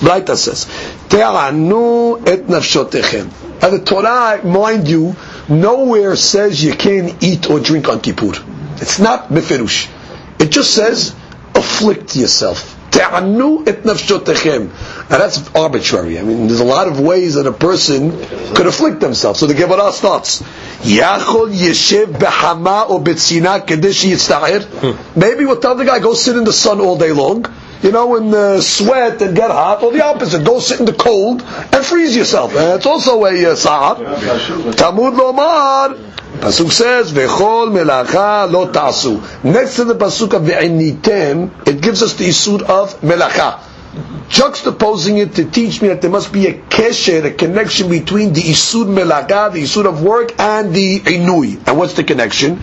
[0.00, 0.64] Braita says,
[1.08, 3.62] Te'anu et nafshotechem.
[3.62, 5.16] And the Torah, mind you,
[5.48, 8.32] nowhere says you can't eat or drink on Kippur.
[8.76, 9.88] It's not beferush.
[10.38, 11.14] It just says
[11.54, 12.74] afflict yourself.
[12.90, 14.70] Te'anu et nafshotechem.
[15.08, 16.18] Now that's arbitrary.
[16.18, 18.10] I mean, there's a lot of ways that a person
[18.54, 19.38] could afflict themselves.
[19.38, 20.42] So the Gemara starts.
[20.82, 25.16] Yachol yeshev behama or betzina kedeshi yitzta'ir.
[25.16, 27.46] Maybe we'll tell the guy, go sit in the sun all day long
[27.82, 30.92] you know, in the sweat and get hot, or the opposite, go sit in the
[30.92, 32.54] cold and freeze yourself.
[32.54, 34.76] That's also a uh, sa'at.
[34.76, 35.96] Talmud lomar,
[36.40, 42.14] Pasuk says, "Vechol melacha lo ta'su." Next to the pasuk of ve'enitem, it gives us
[42.14, 43.60] the isur of melacha
[44.28, 48.42] juxtaposing it to teach me that there must be a kesher, a connection between the
[48.42, 51.66] isud melacha, the isud of work, and the inui.
[51.66, 52.56] And what's the connection?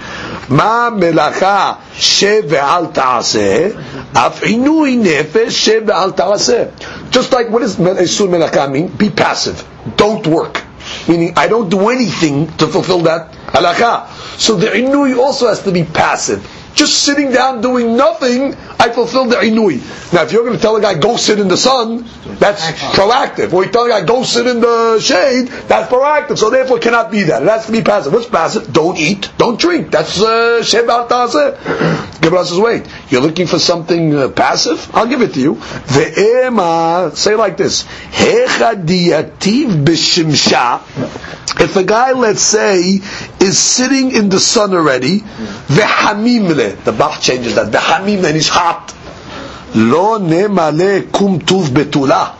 [0.49, 3.75] Ma melacha shev ve'al ta'aseh,
[4.15, 7.09] af inui nefesh shev ve'al ta'aseh.
[7.11, 8.87] Just like what does isud melacha mean?
[8.87, 9.67] Be passive.
[9.95, 10.61] Don't work.
[11.07, 14.09] Meaning, I don't do anything to fulfill that halakha.
[14.37, 16.45] So the inui also has to be passive
[16.75, 19.81] just sitting down doing nothing, I fulfill the inui.
[20.13, 22.05] Now, if you're going to tell a guy go sit in the sun,
[22.39, 22.65] that's
[22.95, 23.53] proactive.
[23.53, 26.37] Or you tell a guy go sit in the shade, that's proactive.
[26.37, 27.43] So therefore, it cannot be that.
[27.43, 28.13] It has to be passive.
[28.13, 28.71] What's passive?
[28.73, 29.91] Don't eat, don't drink.
[29.91, 34.89] That's shebat uh, Gemara says, wait, you're looking for something uh, passive?
[34.93, 35.55] I'll give it to you.
[35.55, 37.83] Ve'ema, say like this:
[39.83, 40.81] b'shimsha
[41.59, 42.99] If a guy, let's say,
[43.39, 48.93] is sitting in the sun already, v'hamimle, the Bach changes that, v'hamimle, and he's hot.
[49.75, 52.35] Lo nemale kum tuv betula.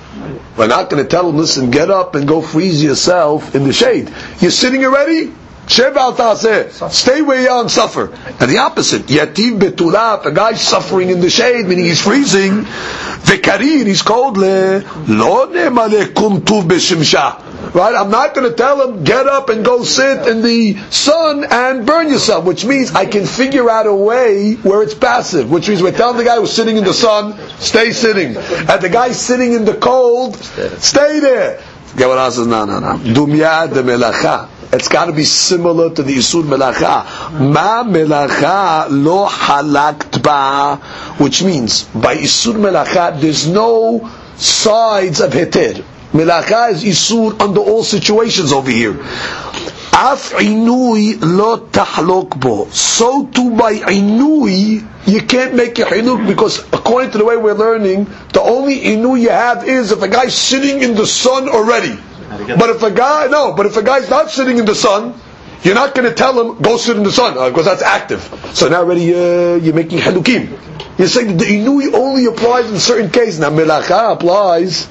[0.58, 3.74] We're not going to tell him, listen, get up and go freeze yourself in the
[3.74, 4.14] shade.
[4.40, 5.34] You're sitting already?
[5.68, 8.14] Stay where you are and suffer.
[8.40, 12.64] And the opposite, yativ betula, if a guy's suffering in the shade, meaning he's freezing,
[12.64, 17.74] v'karir, he's cold, le, lo nemale kum tuv b'shimsha.
[17.74, 17.96] Right?
[17.96, 21.88] I'm not going to tell him, get up and go sit in the sun and
[21.88, 25.82] burn yourself, which means I can figure out a way where it's passive, which means
[25.82, 28.36] we're telling the guy who's sitting in the sun, stay sitting.
[28.36, 31.64] And the guy sitting in the cold, stay there.
[31.96, 32.98] Get what else is no, no, no.
[32.98, 34.50] Dumya de melacha.
[34.74, 37.06] It's got to be similar to the Isur Melacha.
[37.40, 45.84] Ma Melacha lo halakt which means by Isur Melacha there's no sides of heter.
[46.12, 48.94] Melacha is Isur under all situations over here.
[49.94, 52.66] Af inui lo tahlok bo.
[52.72, 57.54] So too by inui, you can't make a hinuk because according to the way we're
[57.54, 61.96] learning, the only inui you have is if a guy's sitting in the sun already.
[62.38, 65.20] But if a guy, no, but if a guy's not sitting in the sun,
[65.64, 68.22] you're not going to tell him, go sit in the sun, uh, because that's active.
[68.54, 70.60] So now already uh, you're making halukim.
[70.98, 73.40] You're saying that the inui only applies in certain cases.
[73.40, 74.90] Now melacha applies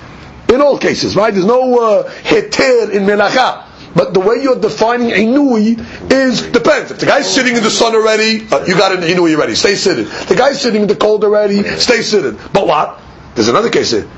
[0.49, 1.33] in all cases, right?
[1.33, 3.69] There's no uh, in melacha.
[3.95, 5.79] But the way you're defining inui
[6.11, 6.91] is depends.
[6.91, 9.55] If the guy's sitting in the sun already, uh, you got an inui already.
[9.55, 10.07] Stay sitting.
[10.07, 11.63] The guy's sitting in the cold already.
[11.77, 12.39] Stay sitting.
[12.53, 13.01] But what?
[13.35, 14.09] There's another case here.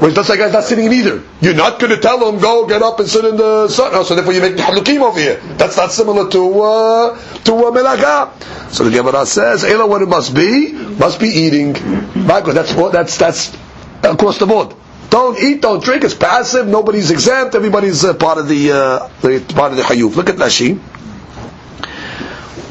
[0.00, 1.22] Where that's like guy's not sitting in either.
[1.40, 3.92] You're not going to tell him go get up and sit in the sun.
[3.92, 5.36] No, so therefore you make halukim over here.
[5.56, 8.72] That's not similar to uh, to uh, melacha.
[8.72, 13.16] So the Gemara says, "Ela, what it must be must be eating." Because that's that's
[13.18, 13.56] that's
[14.02, 14.74] across the board.
[15.10, 16.04] Don't eat, don't drink.
[16.04, 16.66] It's passive.
[16.66, 17.54] Nobody's exempt.
[17.54, 20.14] Everybody's uh, part of the, uh, the part of the hayuf.
[20.16, 20.78] Look at Rashi.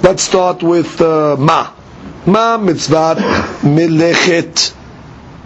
[0.04, 1.74] Let's start with uh, ma.
[2.28, 3.16] Ma mitzvah
[3.64, 4.77] melechet.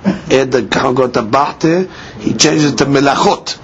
[0.04, 0.62] Ed the
[2.20, 3.58] he changes it to melachot.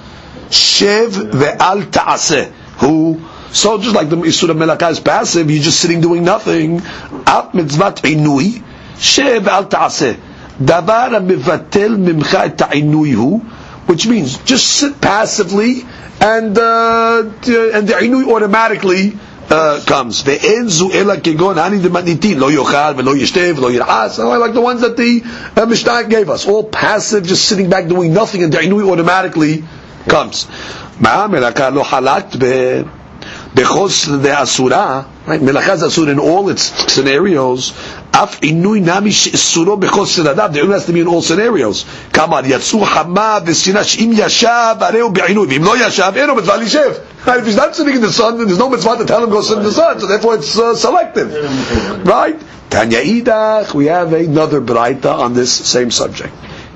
[0.49, 2.51] Shev ve'al ta'aseh.
[2.79, 3.19] Who
[3.51, 6.77] so just like the Isura Melaka is passive, you're just sitting doing nothing.
[6.77, 8.61] At mitzvat inui,
[8.97, 10.15] shev al ta'aseh.
[10.59, 13.39] Mivatel mimcha et ta'inui hu,
[13.87, 15.81] which means just sit passively
[16.19, 19.17] and uh, and the inui automatically
[19.49, 20.23] uh, comes.
[20.23, 24.19] Ve'enzu ela kegon hani demanitin lo yochal velo yishtev velo yirhas.
[24.19, 25.21] Oh, like the ones that the
[25.55, 29.63] uh, Mishnah gave us, all passive, just sitting back doing nothing, and da'inui automatically
[30.07, 30.47] comes.
[30.99, 32.83] Ma'am elaka lo halakt be
[33.53, 35.05] bechos de asura.
[35.25, 37.71] Right, melacha is in all its scenarios.
[38.13, 40.53] Af inui nami suro bechos sedadav.
[40.53, 41.85] The has to be in all scenarios.
[42.11, 47.16] Kamar yatsu hama v'sinash im yashav areu be'inui v'im lo yashav eno betzval yishev.
[47.26, 47.42] מצווה להישב.
[47.42, 49.42] If he's not sitting in the sun, then there's no mitzvah to tell him go
[49.42, 52.06] sit in the sun, so therefore it's uh, selective.
[52.06, 52.40] Right?
[52.70, 56.32] Tanya Idach, we have another braita on this same subject.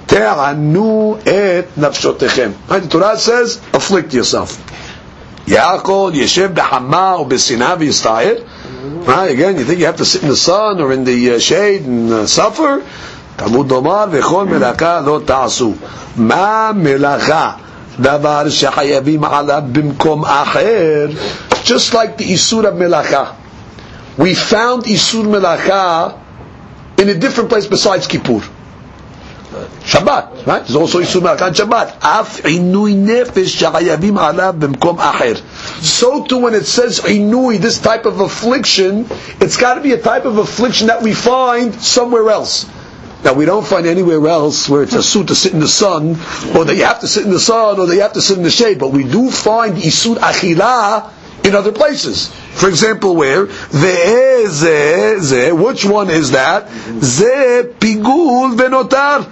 [0.06, 2.52] תענו את נפשותיכם.
[2.68, 4.56] The Torah says, afflict yourself.
[5.46, 8.46] Yaakov yeshev b'hama or b'sinah v'yistayir.
[9.06, 11.38] Right, again, you think you have to sit in the sun or in the uh,
[11.38, 12.82] shade and uh, suffer?
[13.36, 15.74] תלמוד לומר, וכל מלאכה לא תעשו.
[16.16, 17.50] מה מלאכה?
[18.00, 21.06] דבר שחייבים עליו במקום אחר.
[21.64, 23.34] Just like the Isur of Melacha.
[24.18, 26.16] We found Isur Melacha
[26.98, 28.40] in a different place besides Kippur.
[29.84, 30.62] Shabbat, right?
[30.66, 31.96] There's also Isur Melach Shabbat.
[32.02, 35.36] Af inui nefesh shachayavim alav b'mkom acher.
[35.82, 39.06] So too when it says inui, this type of affliction,
[39.40, 42.66] it's got to be a type of affliction that we find somewhere else.
[43.23, 46.11] Now we don't find anywhere else where it's a suit to sit in the sun,
[46.55, 48.37] or that you have to sit in the sun, or that you have to sit
[48.37, 48.79] in the shade.
[48.79, 51.11] But we do find isur achila
[51.45, 52.27] in other places.
[52.53, 56.69] For example, where ze, which one is that?
[57.01, 59.25] Ze pigul venotar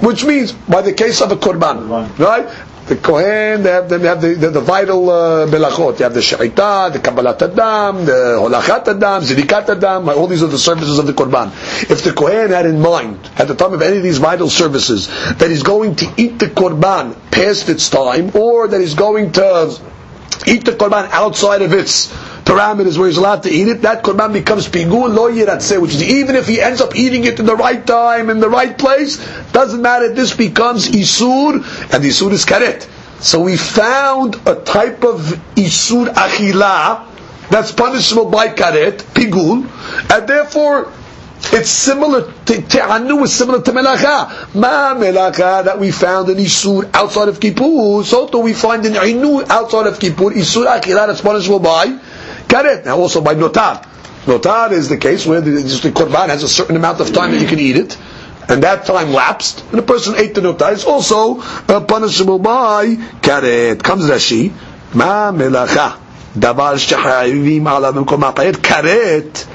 [0.00, 2.48] which means by the case of a korban, right?
[2.86, 5.98] The Kohen, they have, they have the, the, the vital uh, belachot.
[5.98, 10.08] You have the shechita, the kabbalat adam, the holachat adam, zidikat adam.
[10.08, 11.48] All these are the services of the korban.
[11.90, 15.08] If the Kohen had in mind, at the time of any of these vital services,
[15.08, 19.80] that he's going to eat the korban past its time, or that he's going to
[20.46, 22.06] eat the korban outside of its
[22.46, 26.02] parameters where he's allowed to eat it, that korban becomes pigul lo yiratzeh, which is
[26.02, 29.18] even if he ends up eating it in the right time, in the right place,
[29.52, 31.56] doesn't matter, this becomes isur,
[31.92, 32.88] and isur is karet.
[33.20, 35.20] So we found a type of
[35.56, 37.06] isur achila
[37.50, 39.68] that's punishable by karet, pigul,
[40.10, 40.92] and therefore
[41.52, 44.54] It's similar to Te'anu is similar to Melacha.
[44.54, 49.46] Ma Melacha that we found in Isur outside of Kippur, so we find in Inu
[49.48, 51.98] outside of Kippur, Isur Achilah that's punishable by
[52.62, 52.84] karet.
[52.84, 53.84] Now also by notar.
[54.24, 57.40] Notar is the case where the, the korban has a certain amount of time that
[57.40, 57.96] you can eat it,
[58.48, 60.72] and that time lapsed, and the person ate the notar.
[60.72, 63.82] It's also uh, punishable by karet.
[63.82, 64.52] Comes Rashi,
[64.94, 65.98] ma melacha
[66.34, 69.46] davar shahayim ala b'mkom karet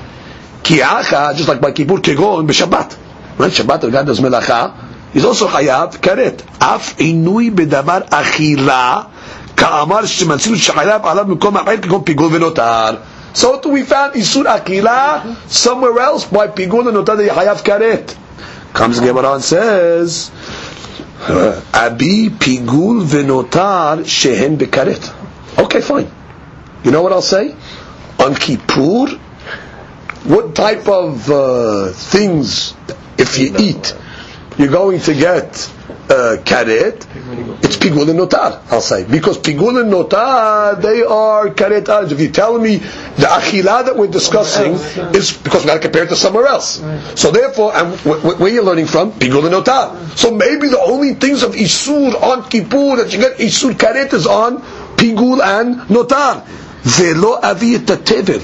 [0.64, 2.94] kiacha, just like by kippur kegon b'shabbat.
[3.38, 6.42] When Shabbat the God does melacha, he's also chayav karet.
[6.62, 9.10] Af inui bedavar achila
[9.56, 13.02] ka'amar shematzil shachayab alav mikom ha'chayil kegon pigul v'notar.
[13.34, 18.18] So we found isur akila somewhere else by pigul and notar the chayav karet.
[18.74, 20.32] Comes Gemara and says,
[21.74, 25.14] Abi pigul v'notar shehen bekaret.
[25.58, 26.12] Okay, fine.
[26.84, 27.56] You know what I'll say?
[28.20, 29.08] On Kippur,
[30.24, 32.74] what type of uh, things,
[33.18, 33.96] if you eat,
[34.58, 35.72] you're going to get
[36.12, 37.06] uh, karet,
[37.64, 39.06] it's pigul and notar, I'll say.
[39.06, 44.08] Because pigul and notar, they are karet If you tell me the achila that we're
[44.12, 44.74] discussing
[45.16, 46.82] is because we got to compare it to somewhere else.
[47.20, 49.14] So therefore, and where you're learning from?
[49.14, 49.96] Pigul and notar.
[50.18, 54.28] So maybe the only things of isur on kippur that you get isur karet is
[54.28, 54.62] on
[54.98, 56.46] pigul and notar.
[56.84, 58.44] Velo avi tevel.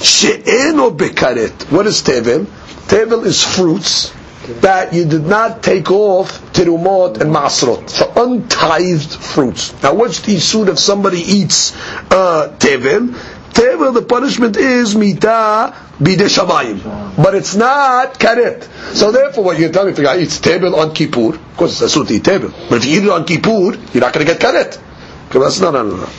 [0.00, 1.70] She'eno bekaret.
[1.70, 2.46] What is tevel?
[2.88, 4.12] Tevel is fruits
[4.61, 7.89] that you did not take off terumot and masrot.
[7.89, 9.73] So untithed fruits.
[9.83, 11.75] Now what's the issue if somebody eats
[12.11, 13.13] uh, tevel?
[13.53, 17.15] Tevel, the punishment is mita bide shamayim.
[17.17, 18.63] But it's not karet.
[18.95, 21.81] So therefore what you tell me if a guy eats tevel on Kippur, of course
[21.81, 22.51] it's a to eat tevel.
[22.69, 24.81] But if you eat it on Kippur, you're not going to get karet.
[25.27, 26.09] Because that's not, no, no, no.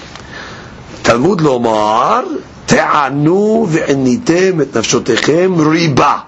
[1.02, 6.18] Talmud lomar, תענו ועניתם את נפשותיכם ריבה.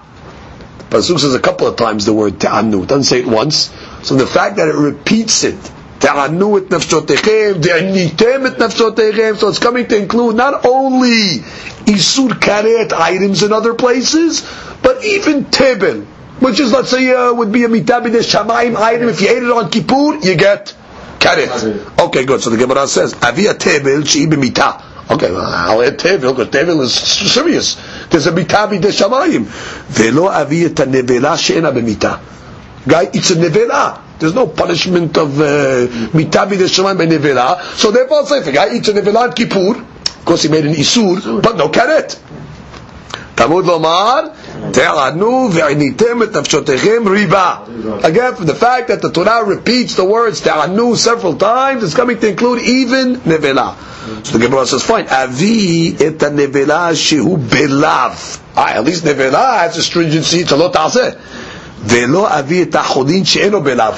[0.90, 2.82] Pasuk says a couple of times the word ta'anu.
[2.84, 3.74] It doesn't say it once.
[4.02, 5.56] So the fact that it repeats it,
[5.98, 11.38] ta'anu et nafshotechem, de'anitem et nafshotechem, so it's coming to include not only
[11.86, 14.42] isur karet items in other places,
[14.82, 16.02] but even tebel,
[16.38, 19.08] which is, let's say, uh, would be a mitabi de shamayim item.
[19.08, 20.72] If you ate it on Kippur, you get
[21.18, 21.98] karet.
[21.98, 22.40] Okay, good.
[22.40, 24.26] So the Gemara says, avia tebel she'i.
[25.08, 27.76] Okay, well, I'll add Tevil, because Tevil is serious.
[28.10, 29.44] There's a mitabi de shamayim.
[29.88, 32.20] Velo avi et nevela she'ena b'mita.
[32.86, 34.00] Guy eats a nevela.
[34.18, 35.44] There's no punishment of uh,
[36.14, 37.60] mitabi de shamayim by nevela.
[37.76, 40.64] So therefore, say, if a guy eats a nevela at Kippur, of course he made
[40.66, 42.18] an isur, but no karet.
[43.36, 44.34] Talmud lomar,
[44.71, 47.55] תענו ועניתם את נפשותיכם ריבה.
[48.03, 52.17] Again, from the fact that the Torah repeats the words תענו several times, it's coming
[52.19, 53.75] to include even nevela.
[54.23, 58.39] So the Gemara says, fine, avi et nevela shehu belav.
[58.55, 61.15] Ah, at least nevela has a stringency, it's a lot ta'aseh.
[61.81, 63.95] Velo avi et achodin she'eno belav.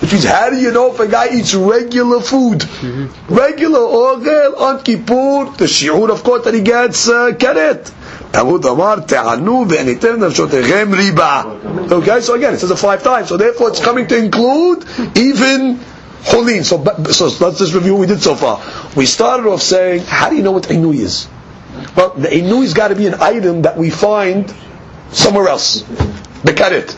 [0.00, 2.60] Which means, how do you know if a guy eats regular food?
[2.60, 3.34] Mm-hmm.
[3.34, 7.92] Regular orgel on Kippur, the shi'ur, of course, that he gets uh, karet.
[8.32, 11.90] Talmud Amar Te'anu ve'enitem nafshotechem riba.
[11.90, 13.28] Okay, so again, it says it five times.
[13.28, 14.84] So therefore, it's coming to include
[15.16, 15.80] even
[16.22, 16.64] Cholin.
[16.64, 18.62] So, so let's just review what we did so far.
[18.94, 21.28] We started off saying, how do you know what Inui is?
[21.96, 24.52] Well, the Inui's got to be an item that we find
[25.10, 25.82] somewhere else.
[26.42, 26.96] Bekaret.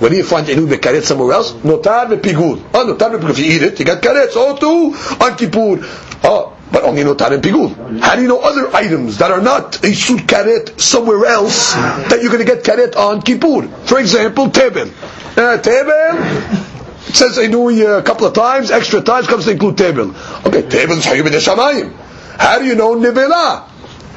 [0.00, 1.52] Where do you find Inu bekaret somewhere else?
[1.52, 2.62] Notar ve'pigul.
[2.72, 3.30] Oh, ah, notar ve'pigul.
[3.30, 4.30] If you eat it, you got karet.
[4.30, 5.78] So oh, too, on Kippur.
[6.24, 8.00] Oh, but only notar and pigul.
[8.00, 12.20] How do you know other items that are not a sud karet somewhere else that
[12.22, 13.68] you're going to get karet on Kippur?
[13.84, 14.88] For example, tebel.
[15.36, 16.70] Uh, tebel
[17.08, 20.14] it says Inui a couple of times, extra times comes to include tebel.
[20.46, 21.92] Okay, tebel is Hayyub Shamayim.
[22.38, 23.68] How do you know Nevela?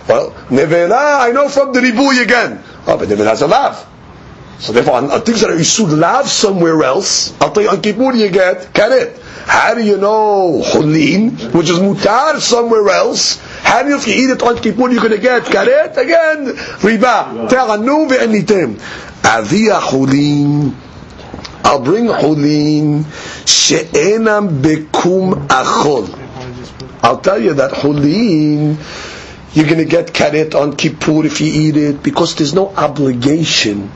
[0.07, 2.63] Well, Nevela, I know from the Ribuy again.
[2.87, 3.92] Oh, but Nevela is a.
[4.59, 8.13] So therefore, on, things that are Isud lav somewhere else, I'll tell you, on Kippur
[8.13, 9.19] you get karet.
[9.45, 13.41] How do you know Hulin, which is mutar somewhere else?
[13.61, 15.97] How do you, if you eat it on Kippur, you're going to get karet?
[15.97, 17.49] Again, riba.
[17.49, 18.79] Te'anu ve'enitem.
[19.25, 20.73] Avia Hulin.
[21.65, 23.05] I'll bring hulin
[23.47, 26.09] she'enam bekum achol.
[27.01, 28.77] I'll tell you that hulin,
[29.55, 33.89] you're going to get karet on Kippur if you eat it, because there's no obligation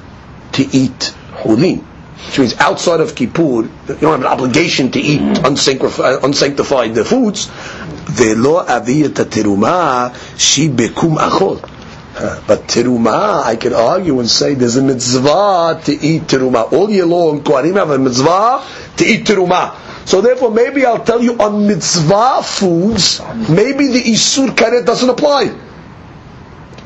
[0.53, 1.83] to eat hulin.
[2.27, 5.45] Which means outside of Kippur, you don't have an obligation to eat mm.
[5.45, 7.45] unsanctified, unsanctified foods.
[7.45, 11.61] Velo aviyat teruma shi bekum achol.
[12.19, 16.71] Uh, but teruma, I can argue and say there's a mitzvah to eat teruma.
[16.73, 18.65] All year long, Kohanim have a mitzvah
[18.97, 19.75] to eat teruma.
[20.07, 25.55] So therefore, maybe I'll tell you on mitzvah foods, maybe the isur karet doesn't apply.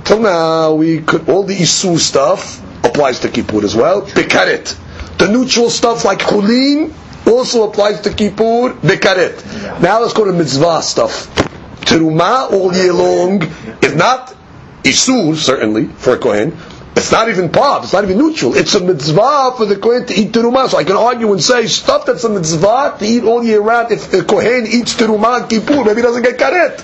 [0.04, 4.04] Till now, we could all the isur stuff applies to Kippur as well.
[4.04, 4.78] Bekaret.
[5.18, 6.94] The neutral stuff like chulin
[7.28, 8.74] also applies to Kippur.
[8.82, 9.82] Bekaret.
[9.82, 11.28] Now let's go to mitzvah stuff.
[11.82, 13.44] Teruma all year long
[13.82, 14.36] is not
[14.84, 16.58] isur certainly for a kohen.
[16.96, 17.84] It's not even pav.
[17.84, 18.56] It's not even neutral.
[18.56, 20.70] It's a mitzvah for the kohen to eat teruma.
[20.70, 23.92] So I can argue and say stuff that's a mitzvah to eat all year round.
[23.92, 26.78] If the kohen eats teruma on Kippur, maybe he doesn't get karet.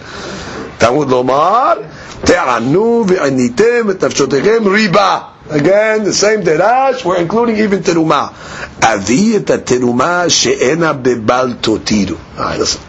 [0.79, 1.77] Lomar
[2.25, 5.36] te'anu ve'anitem et nafshotechem riba.
[5.49, 8.29] Again, the same derash, we're including even teruma.
[8.83, 12.17] Avi teruma she'ena bebal totiru.
[12.57, 12.81] Listen.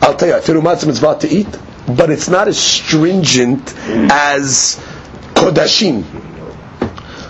[0.00, 1.48] I'll tell you, teruma is a mitzvah to eat,
[1.86, 3.74] but it's not as stringent
[4.10, 4.80] as
[5.34, 6.04] kodashim.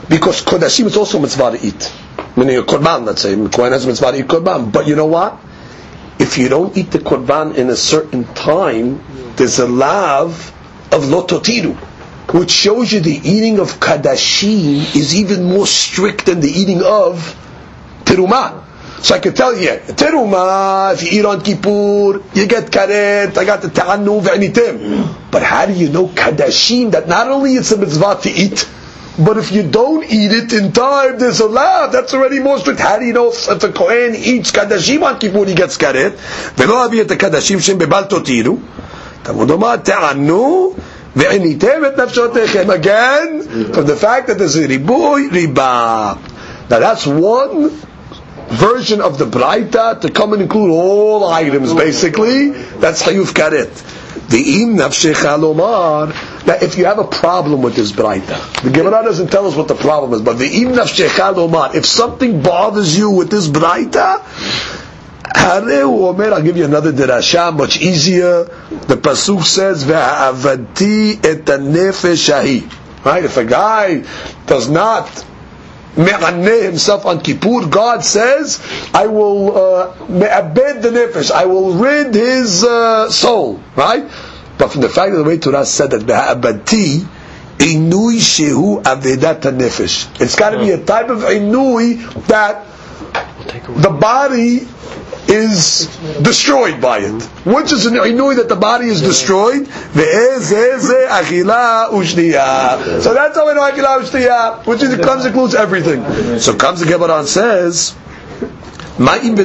[0.09, 1.93] Because kodashim is also mitzvah to eat.
[2.37, 3.35] Meaning a korban, let's say.
[3.49, 4.71] Kohen has mitzvah to eat korban.
[4.71, 5.41] But you know what?
[6.21, 9.03] If you don't eat the korban in a certain time,
[9.37, 10.53] there's a lav
[10.93, 11.77] of lototiru,
[12.34, 17.36] which shows you the eating of kadashim is even more strict than the eating of
[18.06, 18.64] teruma.
[19.04, 23.44] So I can tell you, teruma, if you eat on Kippur, you get karet, I
[23.46, 25.30] got the ta'annu ve'anitim.
[25.30, 28.68] But how do you know kadashim, that not only it's a mitzvah to eat,
[29.20, 31.92] but if you don't eat it in time, there's a lav.
[31.92, 32.80] That's already more strict.
[32.80, 36.18] How do you know if, if a Kohen eats kadashim on Kippur, he gets karet?
[36.58, 38.58] ולא אביא את הקדשים שהם בבל תותירו.
[39.24, 40.74] תלמוד אומר, תענו
[41.15, 42.75] Ve'enitem et nafshotechem.
[42.75, 46.19] Again, from the fact that there's a ribuy riba.
[46.71, 47.71] Now that's one
[48.49, 52.51] version of the Braita to come and include all items, basically.
[52.51, 53.69] That's Hayuf Karet.
[54.29, 56.09] Ve'im nafshecha lomar.
[56.47, 59.69] Now, if you have a problem with this braita, the Gemara doesn't tell us what
[59.69, 61.75] the problem is, but ve'im nafshecha lomar.
[61.75, 64.21] If something bothers you with this braita,
[65.35, 68.45] Hareu Omer, I'll give you another derasha, much easier.
[68.45, 72.69] The pasuk says, "Ve'avati et nefesh ahi."
[73.05, 73.25] Right?
[73.25, 74.05] If a guy
[74.47, 75.25] does not
[75.97, 78.61] me'aneh himself on Kippur, God says,
[78.95, 84.09] I will uh, me'abed the nefesh, I will rid his uh, soul, right?
[84.59, 87.07] But from the fact that the way Torah said that me'abati,
[87.59, 90.21] inui shehu avedat nefesh.
[90.21, 92.65] It's got to be a type of inui that
[93.83, 94.67] the body
[95.29, 95.87] is
[96.23, 97.23] destroyed by it.
[97.45, 99.67] Which is an inui that the body is destroyed.
[99.67, 99.93] So
[103.15, 106.39] that's how we know achila ushtiya, which is, comes includes everything.
[106.39, 107.95] So comes the Gemara says,
[108.99, 109.37] Ma'im.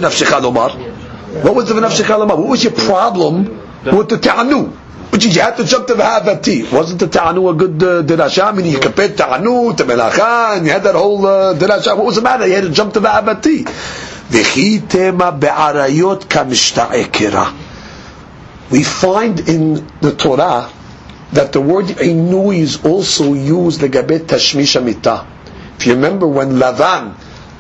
[1.43, 2.37] What was the b'nafshecha lomar?
[2.37, 4.69] What was your problem with the ta'anu?
[5.11, 6.71] Which you had to jump to the v'havati.
[6.71, 8.51] Wasn't the ta'anu a good uh, dirasha?
[8.51, 11.53] I you compared ta'anu to melacha, and you had that whole uh.
[11.53, 12.47] What was the matter?
[12.47, 14.12] You had to jump to the v'havati.
[14.33, 17.53] V'chi tema be'arayot kamishta'ekera.
[18.71, 20.71] We find in the Torah
[21.33, 25.27] that the word inui is also used legabet tashmish amita.
[25.77, 27.13] If you remember when Lavan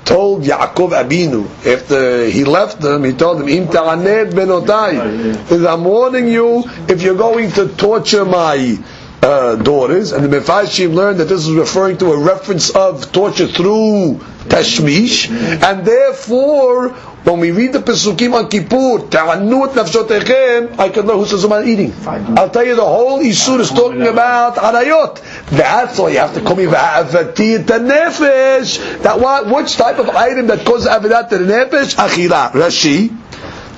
[0.03, 6.27] told Yaakov Abinu after he left them, he told him, "Im ta'aned benotai." I'm warning
[6.27, 8.79] you if you're going to torture my
[9.23, 13.47] uh, daughters, and the Meforshim learned that this is referring to a reference of torture
[13.47, 14.19] through
[14.49, 15.29] tashmish,
[15.63, 16.89] and therefore,
[17.23, 21.65] when we read the Pesukim on Kippur, ta'anut nafshotechem, I can know who says about
[21.65, 21.93] eating.
[22.05, 25.21] I'll tell you the whole Isur is talking about arayot.
[25.47, 29.03] That's why you have to come in va'avati nefesh.
[29.03, 31.95] That what, which type of item that causes the nefesh?
[31.95, 32.51] Achila.
[32.51, 33.07] Rashi,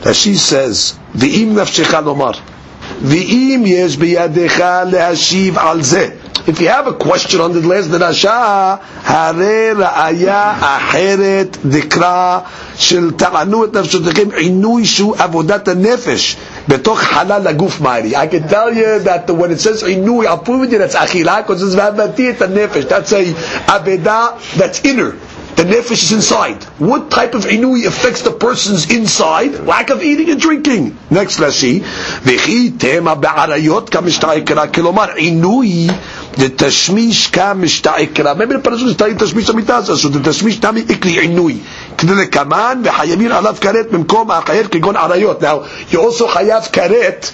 [0.02, 2.55] Rashi says, v'im nafshecha lomar.
[3.03, 6.11] V'im yesh biyadecha le'ashiv al zeh.
[6.47, 12.38] If you have a question on the last drasha, הרי ראיה אחרת דקרא
[12.76, 16.36] של טענו את נפשותיכם עינוי שהוא עבודת הנפש
[16.68, 18.16] בתוך חלל הגוף מארי.
[18.16, 20.97] I can tell you that when it says עינוי, I'll prove it to you that's
[20.97, 22.84] אכילה, because it's ועבדתי את הנפש.
[22.84, 24.26] That's a אבדה
[24.57, 25.14] that's inner.
[25.57, 26.64] The nefesh is inside.
[26.78, 29.53] What type of inui affects the person's inside?
[29.66, 30.97] Lack of eating and drinking.
[31.11, 31.80] Next Rashi.
[31.80, 34.72] V'chi tema ba'arayot kamishta'ikra.
[34.72, 35.91] Kilomar inui
[36.38, 38.34] לתשמיש כמשתעקרה.
[38.38, 41.58] Maybe the person is telling תשמיש המיטה הזאת, so the תשמיש תמי אקרי עינוי.
[41.99, 45.42] כדלקמן, וחייבים עליו כרת במקום האחר כגון עריות.
[45.42, 47.30] Now, you also חייב כרת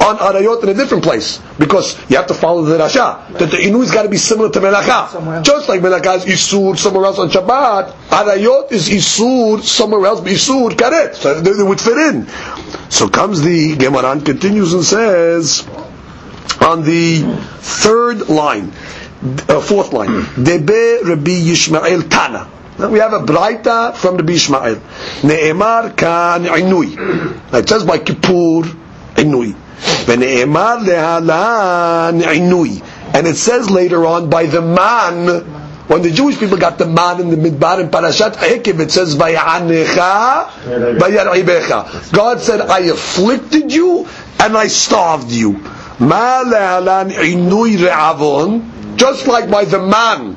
[0.00, 3.18] on Arayot in a different place because you have to follow the Rasha.
[3.30, 3.38] Right.
[3.38, 5.42] That the Inu has got to be similar to Melaka.
[5.44, 10.30] Just like Melaka is Isur somewhere else on Shabbat, Arayot is Isur somewhere else, but
[10.30, 11.14] Isur Karet.
[11.14, 12.26] So they, they, would fit in.
[12.90, 15.68] So comes the Gemara and continues and says
[16.60, 17.20] on the
[17.60, 18.72] third line,
[19.48, 22.48] uh, fourth line, Debe Rabbi Yishmael Tana.
[22.90, 24.80] We have a braita from the Bishmael.
[25.22, 27.52] Ne'emar kan inui.
[27.52, 28.62] It says by Kippur
[29.16, 29.54] inui.
[33.12, 35.44] And it says later on, by the man
[35.90, 39.16] When the Jewish people got the man in the midbar in Parashat Ekev, it says.
[42.12, 44.06] God said, I afflicted you
[44.38, 45.54] and I starved you.
[48.94, 50.36] Just like by the man,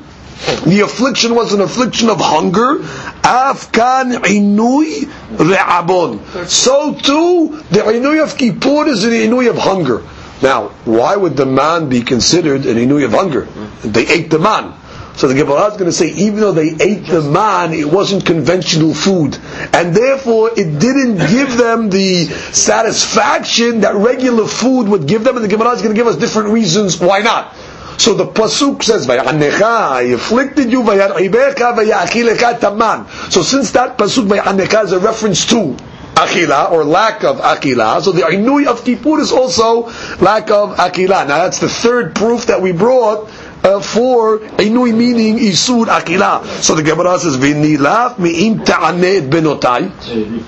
[0.66, 2.78] the affliction was an affliction of hunger.
[3.22, 5.04] Afkan inui
[5.36, 6.46] re'abon.
[6.46, 10.02] So too, the inui of Kippur is an inui of hunger.
[10.42, 13.46] Now, why would the man be considered an inui of hunger?
[13.82, 14.74] They ate the man.
[15.16, 18.26] So the Gemara is going to say, even though they ate the man, it wasn't
[18.26, 19.38] conventional food,
[19.72, 25.36] and therefore it didn't give them the satisfaction that regular food would give them.
[25.36, 27.54] And the Gemara is going to give us different reasons why not.
[27.96, 34.26] So the pasuk says, "Vayanecha," I afflicted you, "Vayar'ibecha," "Vayachilecha taman." So since that pasuk
[34.26, 35.76] "Vayanecha" is a reference to
[36.14, 38.00] akila or lack of akila.
[38.02, 39.90] So the inui of Kippur is also
[40.20, 41.26] lack of akila.
[41.26, 43.28] Now that's the third proof that we brought
[43.64, 46.44] uh, for inui meaning isur akila.
[46.62, 49.88] So the Gemara says vinilaf mi'im ta'aneh benotai.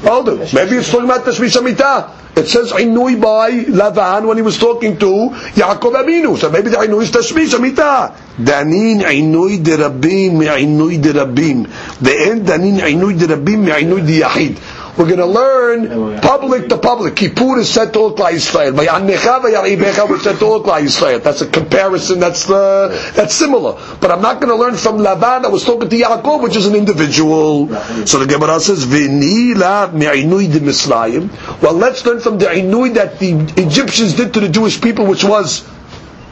[0.05, 0.52] Hold it.
[0.52, 2.12] Maybe it's talking about tashmish amita.
[2.36, 6.36] It says inui by Lavan when he was talking to Yaakov Aminu.
[6.36, 8.12] So maybe the inui is tashmish amita.
[8.36, 11.64] Danin inui de rabim mi'inui de rabim.
[11.98, 14.59] The end danin inui de rabim mi'inui de yahid.
[14.97, 17.16] We're going to learn public to public.
[17.16, 17.98] Kippur is said to.
[18.16, 21.23] Vayanecha vaya'ibecha was said to all Klal Yisrael.
[21.23, 22.18] That's a comparison.
[22.18, 23.74] That's uh, that's similar.
[24.01, 26.66] But I'm not going to learn from Laban that was talking to Yaakov, which is
[26.66, 27.68] an individual.
[28.06, 33.18] So the Gemara says, "V'nila me'inui de Misraim." Well, let's learn from the inui that
[33.18, 35.68] the Egyptians did to the Jewish people, which was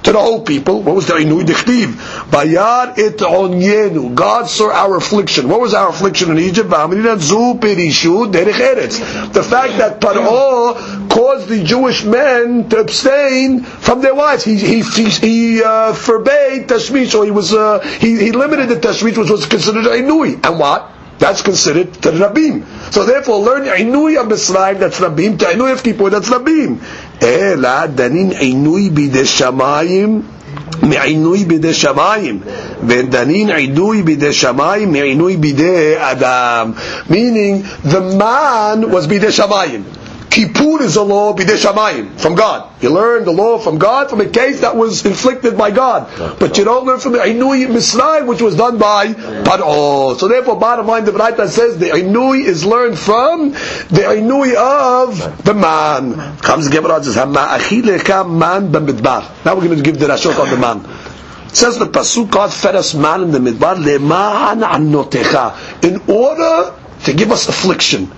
[0.05, 0.83] to the whole people.
[0.83, 1.95] What was the inui dichtiv?
[2.31, 4.15] Bayar et onyenu.
[4.15, 5.49] God saw our affliction.
[5.49, 6.69] What was our affliction in Egypt?
[6.71, 6.77] The
[9.49, 14.45] fact that Paro caused the Jewish men to abstain from their wives.
[14.45, 18.77] He he he, he uh, forbade tashmish, so he was uh, he, he limited the
[18.77, 20.45] tashmish, which was considered inui.
[20.47, 20.94] And what?
[21.20, 22.94] That's considered Rabim.
[22.94, 26.82] So therefore, learn Inui of Mitzrayim, that's Rabim, to Inui of Kippur, that's Rabim.
[27.22, 30.24] Ela danin Inui bide Shamayim,
[30.82, 32.40] מעינוי בידי שמיים,
[32.88, 36.72] ודנין עינוי בידי שמיים מעינוי בידי אדם.
[37.10, 39.84] Meaning, the man was בידי שמיים.
[40.31, 42.83] Kippur is a law b'dei shamayim from God.
[42.83, 46.59] You learn the law from God from a case that was inflicted by God, but
[46.59, 50.17] you don't learn from the Inui Misraim, which was done by Paro.
[50.19, 55.45] So therefore, bottom line, the Braita says the Inui is learned from the Inui of
[55.45, 56.37] the man.
[56.39, 56.75] Comes Now
[59.55, 60.85] we're going to give the Rashot on the man.
[61.55, 66.75] It says the pasuk God fed us man in the midbar leman anotecha in order
[67.05, 68.11] to give us affliction.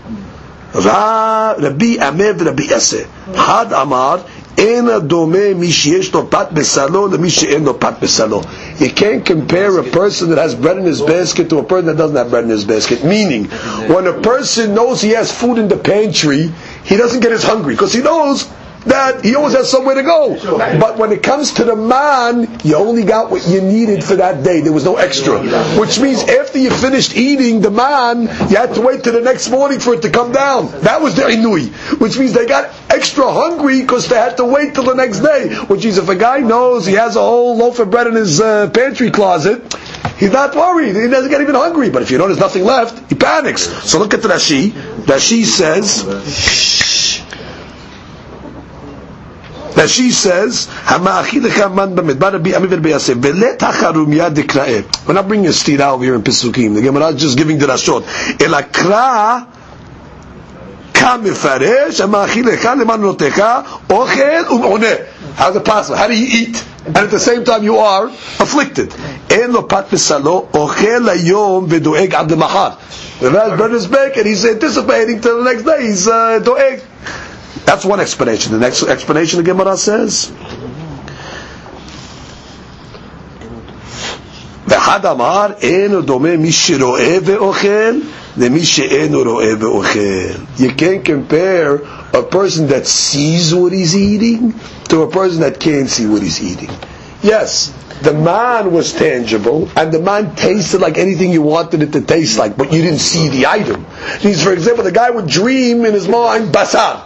[0.76, 2.98] רבי אמר ורבי יסה.
[3.36, 4.18] אחד אמר,
[4.58, 8.42] אין הדומה מי שיש לו פת בסלו למי שאין לו פת בסלו.
[8.80, 11.98] You can't compare a person that has bread in his basket to a person that
[11.98, 13.04] doesn't have bread in his basket.
[13.04, 13.46] Meaning,
[13.94, 16.52] when a person knows he has food in the pantry,
[16.90, 18.38] he doesn't get as hungry because he knows
[18.87, 20.37] that he always has somewhere to go.
[20.79, 24.43] But when it comes to the man, you only got what you needed for that
[24.45, 24.61] day.
[24.61, 25.39] There was no extra.
[25.79, 29.51] Which means after you finished eating the man, you had to wait till the next
[29.51, 30.71] morning for it to come down.
[30.83, 31.69] That was the inui.
[32.01, 35.55] Which means they got extra hungry because they had to wait till the next day.
[35.55, 38.41] Which means if a guy knows he has a whole loaf of bread in his
[38.41, 39.75] uh, pantry closet,
[40.19, 40.95] he's not worried.
[40.97, 41.91] He doesn't get even hungry.
[41.91, 43.63] But if you know there's nothing left, he panics.
[43.91, 44.71] So look at the Rashi.
[44.71, 46.76] Rashi says,
[49.76, 50.68] that she says,
[55.08, 56.76] We're not bringing a steed out here in Pesukim.
[56.76, 58.04] The Gemara is just giving the Rashot.
[58.38, 59.48] Elakra
[61.02, 63.42] כמפרש, המאכיל לך למנותיך,
[63.90, 64.88] אוכל ומעונה.
[65.38, 65.96] How's it possible?
[65.96, 66.64] How do you eat?
[66.86, 68.08] And at the same time you are
[68.40, 68.94] afflicted.
[69.30, 72.70] אין לו פת בסלו, אוכל היום ודואג עד למחר.
[73.22, 76.80] The man burned his back and he's anticipating till the next day, he's uh, דואג.
[77.66, 78.54] That's one explanation.
[78.54, 80.32] The next explanation the Gemara says,
[84.68, 87.96] ואחד אמר, אין דומה מי שרואה ואוכל
[88.38, 90.00] למי שאינו רואה ואוכל.
[90.60, 91.82] You can't compare
[92.14, 94.54] a person that sees what he's eating
[94.90, 96.72] to a person that can't see what he's eating.
[97.24, 102.02] Yes, the man was tangible, and the man tasted like anything you wanted it to
[102.02, 103.86] taste like, but you didn't see the item.
[104.24, 107.04] Means, for example, the guy would dream in his mind basar,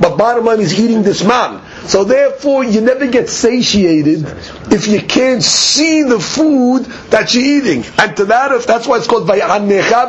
[0.00, 1.60] but bottom line is eating this man.
[1.86, 4.24] So therefore, you never get satiated
[4.72, 7.84] if you can't see the food that you're eating.
[7.98, 10.08] And to that, that's why it's called vayanecha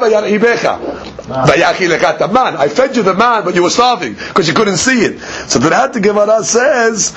[1.28, 2.56] vayachilecha man.
[2.58, 5.20] I fed you the man, but you were starving because you couldn't see it.
[5.50, 7.16] So the Gemara says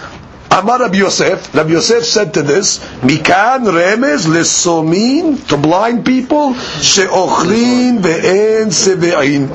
[0.52, 8.00] Amar Rabbi Yosef, Rabbi Yosef said to this, Mikan remez lesomin, to blind people, she'ochlin
[8.00, 9.48] ve'en seve'in.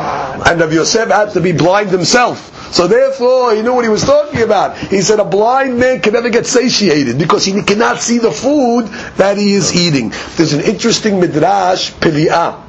[0.48, 2.74] And Rabbi Yosef had to be blind himself.
[2.74, 4.78] So therefore, he knew what he was talking about.
[4.78, 8.88] He said a blind man can never get satiated because he cannot see the food
[9.18, 10.14] that he is eating.
[10.38, 12.62] There's an interesting midrash, Pili'ah.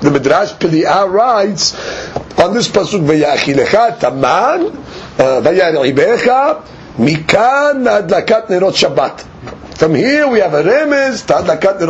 [0.00, 1.74] The midrash Pili'ah writes
[2.38, 4.76] on this pasuk, "Vayachilecha taman,
[5.18, 9.26] uh, vayaribecha adlakat nerot Shabbat."
[9.78, 11.80] From here we have a remez to adlakat.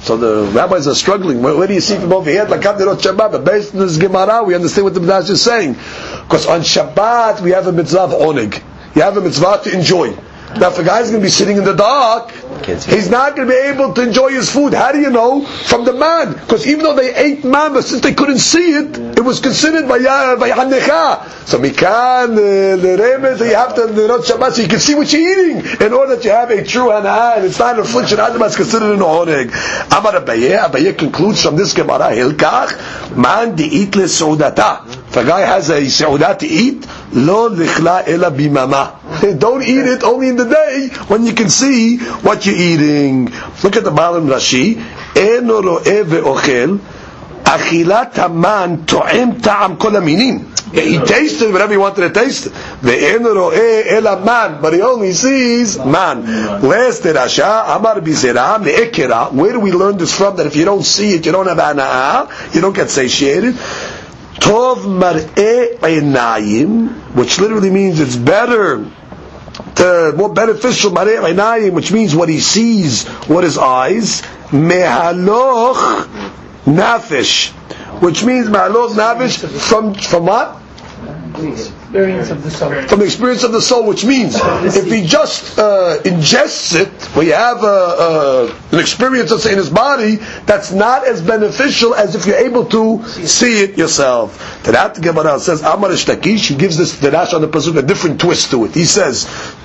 [0.00, 1.42] So the rabbis are struggling.
[1.42, 2.46] Where, where do you see from over here?
[2.46, 3.32] Lakat Nerot Shabbat.
[3.32, 5.74] But based on this Gemara, we understand what the Midrash is saying.
[5.74, 8.62] Because on Shabbat, we have a mitzvah of onig.
[8.94, 10.16] You have a mitzvah to enjoy.
[10.58, 12.32] Now, if a guy's going to be sitting in the dark,
[12.66, 14.74] he's not going to be able to enjoy his food.
[14.74, 15.44] How do you know?
[15.44, 16.32] From the man.
[16.34, 19.88] Because even though they ate man, but since they couldn't see it, it was considered
[19.88, 21.46] by Hanecha.
[21.46, 25.12] So, mikan, uh, the remez, you have to, not Shabbat, so you can see what
[25.12, 25.86] you're eating.
[25.86, 28.92] In order that you have a true Hanah, and it's not an affliction, it's considered
[28.94, 29.48] an oneg.
[29.96, 34.99] Amar Abaye, Abaye concludes from this Gemara, Hilkach, man di'it le su'udata.
[35.10, 39.38] If a guy has a su'udah to eat, lo lichla ela bimama.
[39.40, 43.24] Don't eat it only in the day when you can see what you're eating.
[43.64, 44.76] Look at the bottom Rashi.
[45.16, 46.78] Eno ro'eh ve'ochel.
[47.42, 50.46] Achilat haman to'em ta'am kol haminim.
[50.72, 52.44] He tasted whatever he wanted to taste.
[52.80, 54.62] Ve'eno ro'eh ela man.
[54.62, 56.22] But he only sees man.
[56.62, 58.00] Last Amar.
[58.00, 60.36] Where do we learn this from?
[60.36, 62.54] That if you don't see it, you don't have ana'ah.
[62.54, 63.56] You don't get satiated.
[64.40, 64.78] Tov
[65.80, 68.84] einayim, which literally means it's better
[69.76, 76.08] to more beneficial einayim, which means what he sees, what his eyes, mehaloch
[76.64, 77.50] nafish,
[78.00, 79.38] which means mehaloch nafish
[79.68, 80.59] from from what?
[81.44, 82.82] Experience of the soul.
[82.82, 87.28] From the experience of the soul, which means if he just uh, ingests it, we
[87.28, 92.14] have a, a, an experience, let's say, in his body, that's not as beneficial as
[92.14, 94.62] if you're able to see it yourself.
[94.64, 97.82] To the Gemara says, Amar Rish Lakish, he gives this Dirash on the Pasuk a
[97.82, 98.74] different twist to it.
[98.74, 99.24] He says,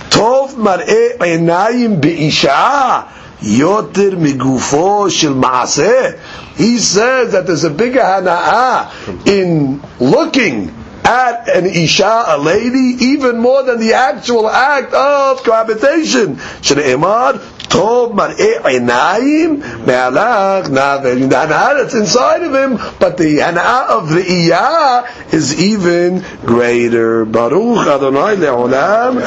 [0.10, 3.08] Tov mar'e einayim be'isha
[3.42, 6.20] yoter migufo shel ma'aseh.
[6.56, 10.74] He says that there's a bigger hana'ah in looking
[11.06, 16.36] at an isha, a lady, even more than the actual act of cohabitation.
[16.36, 17.34] Shne'emar,
[17.70, 21.16] tov mar'e einayim, me'alach navel.
[21.16, 27.24] The hana'ah that's inside of him, but the hana'ah of the iyah is even greater.
[27.26, 29.22] Baruch Adonai le'olam.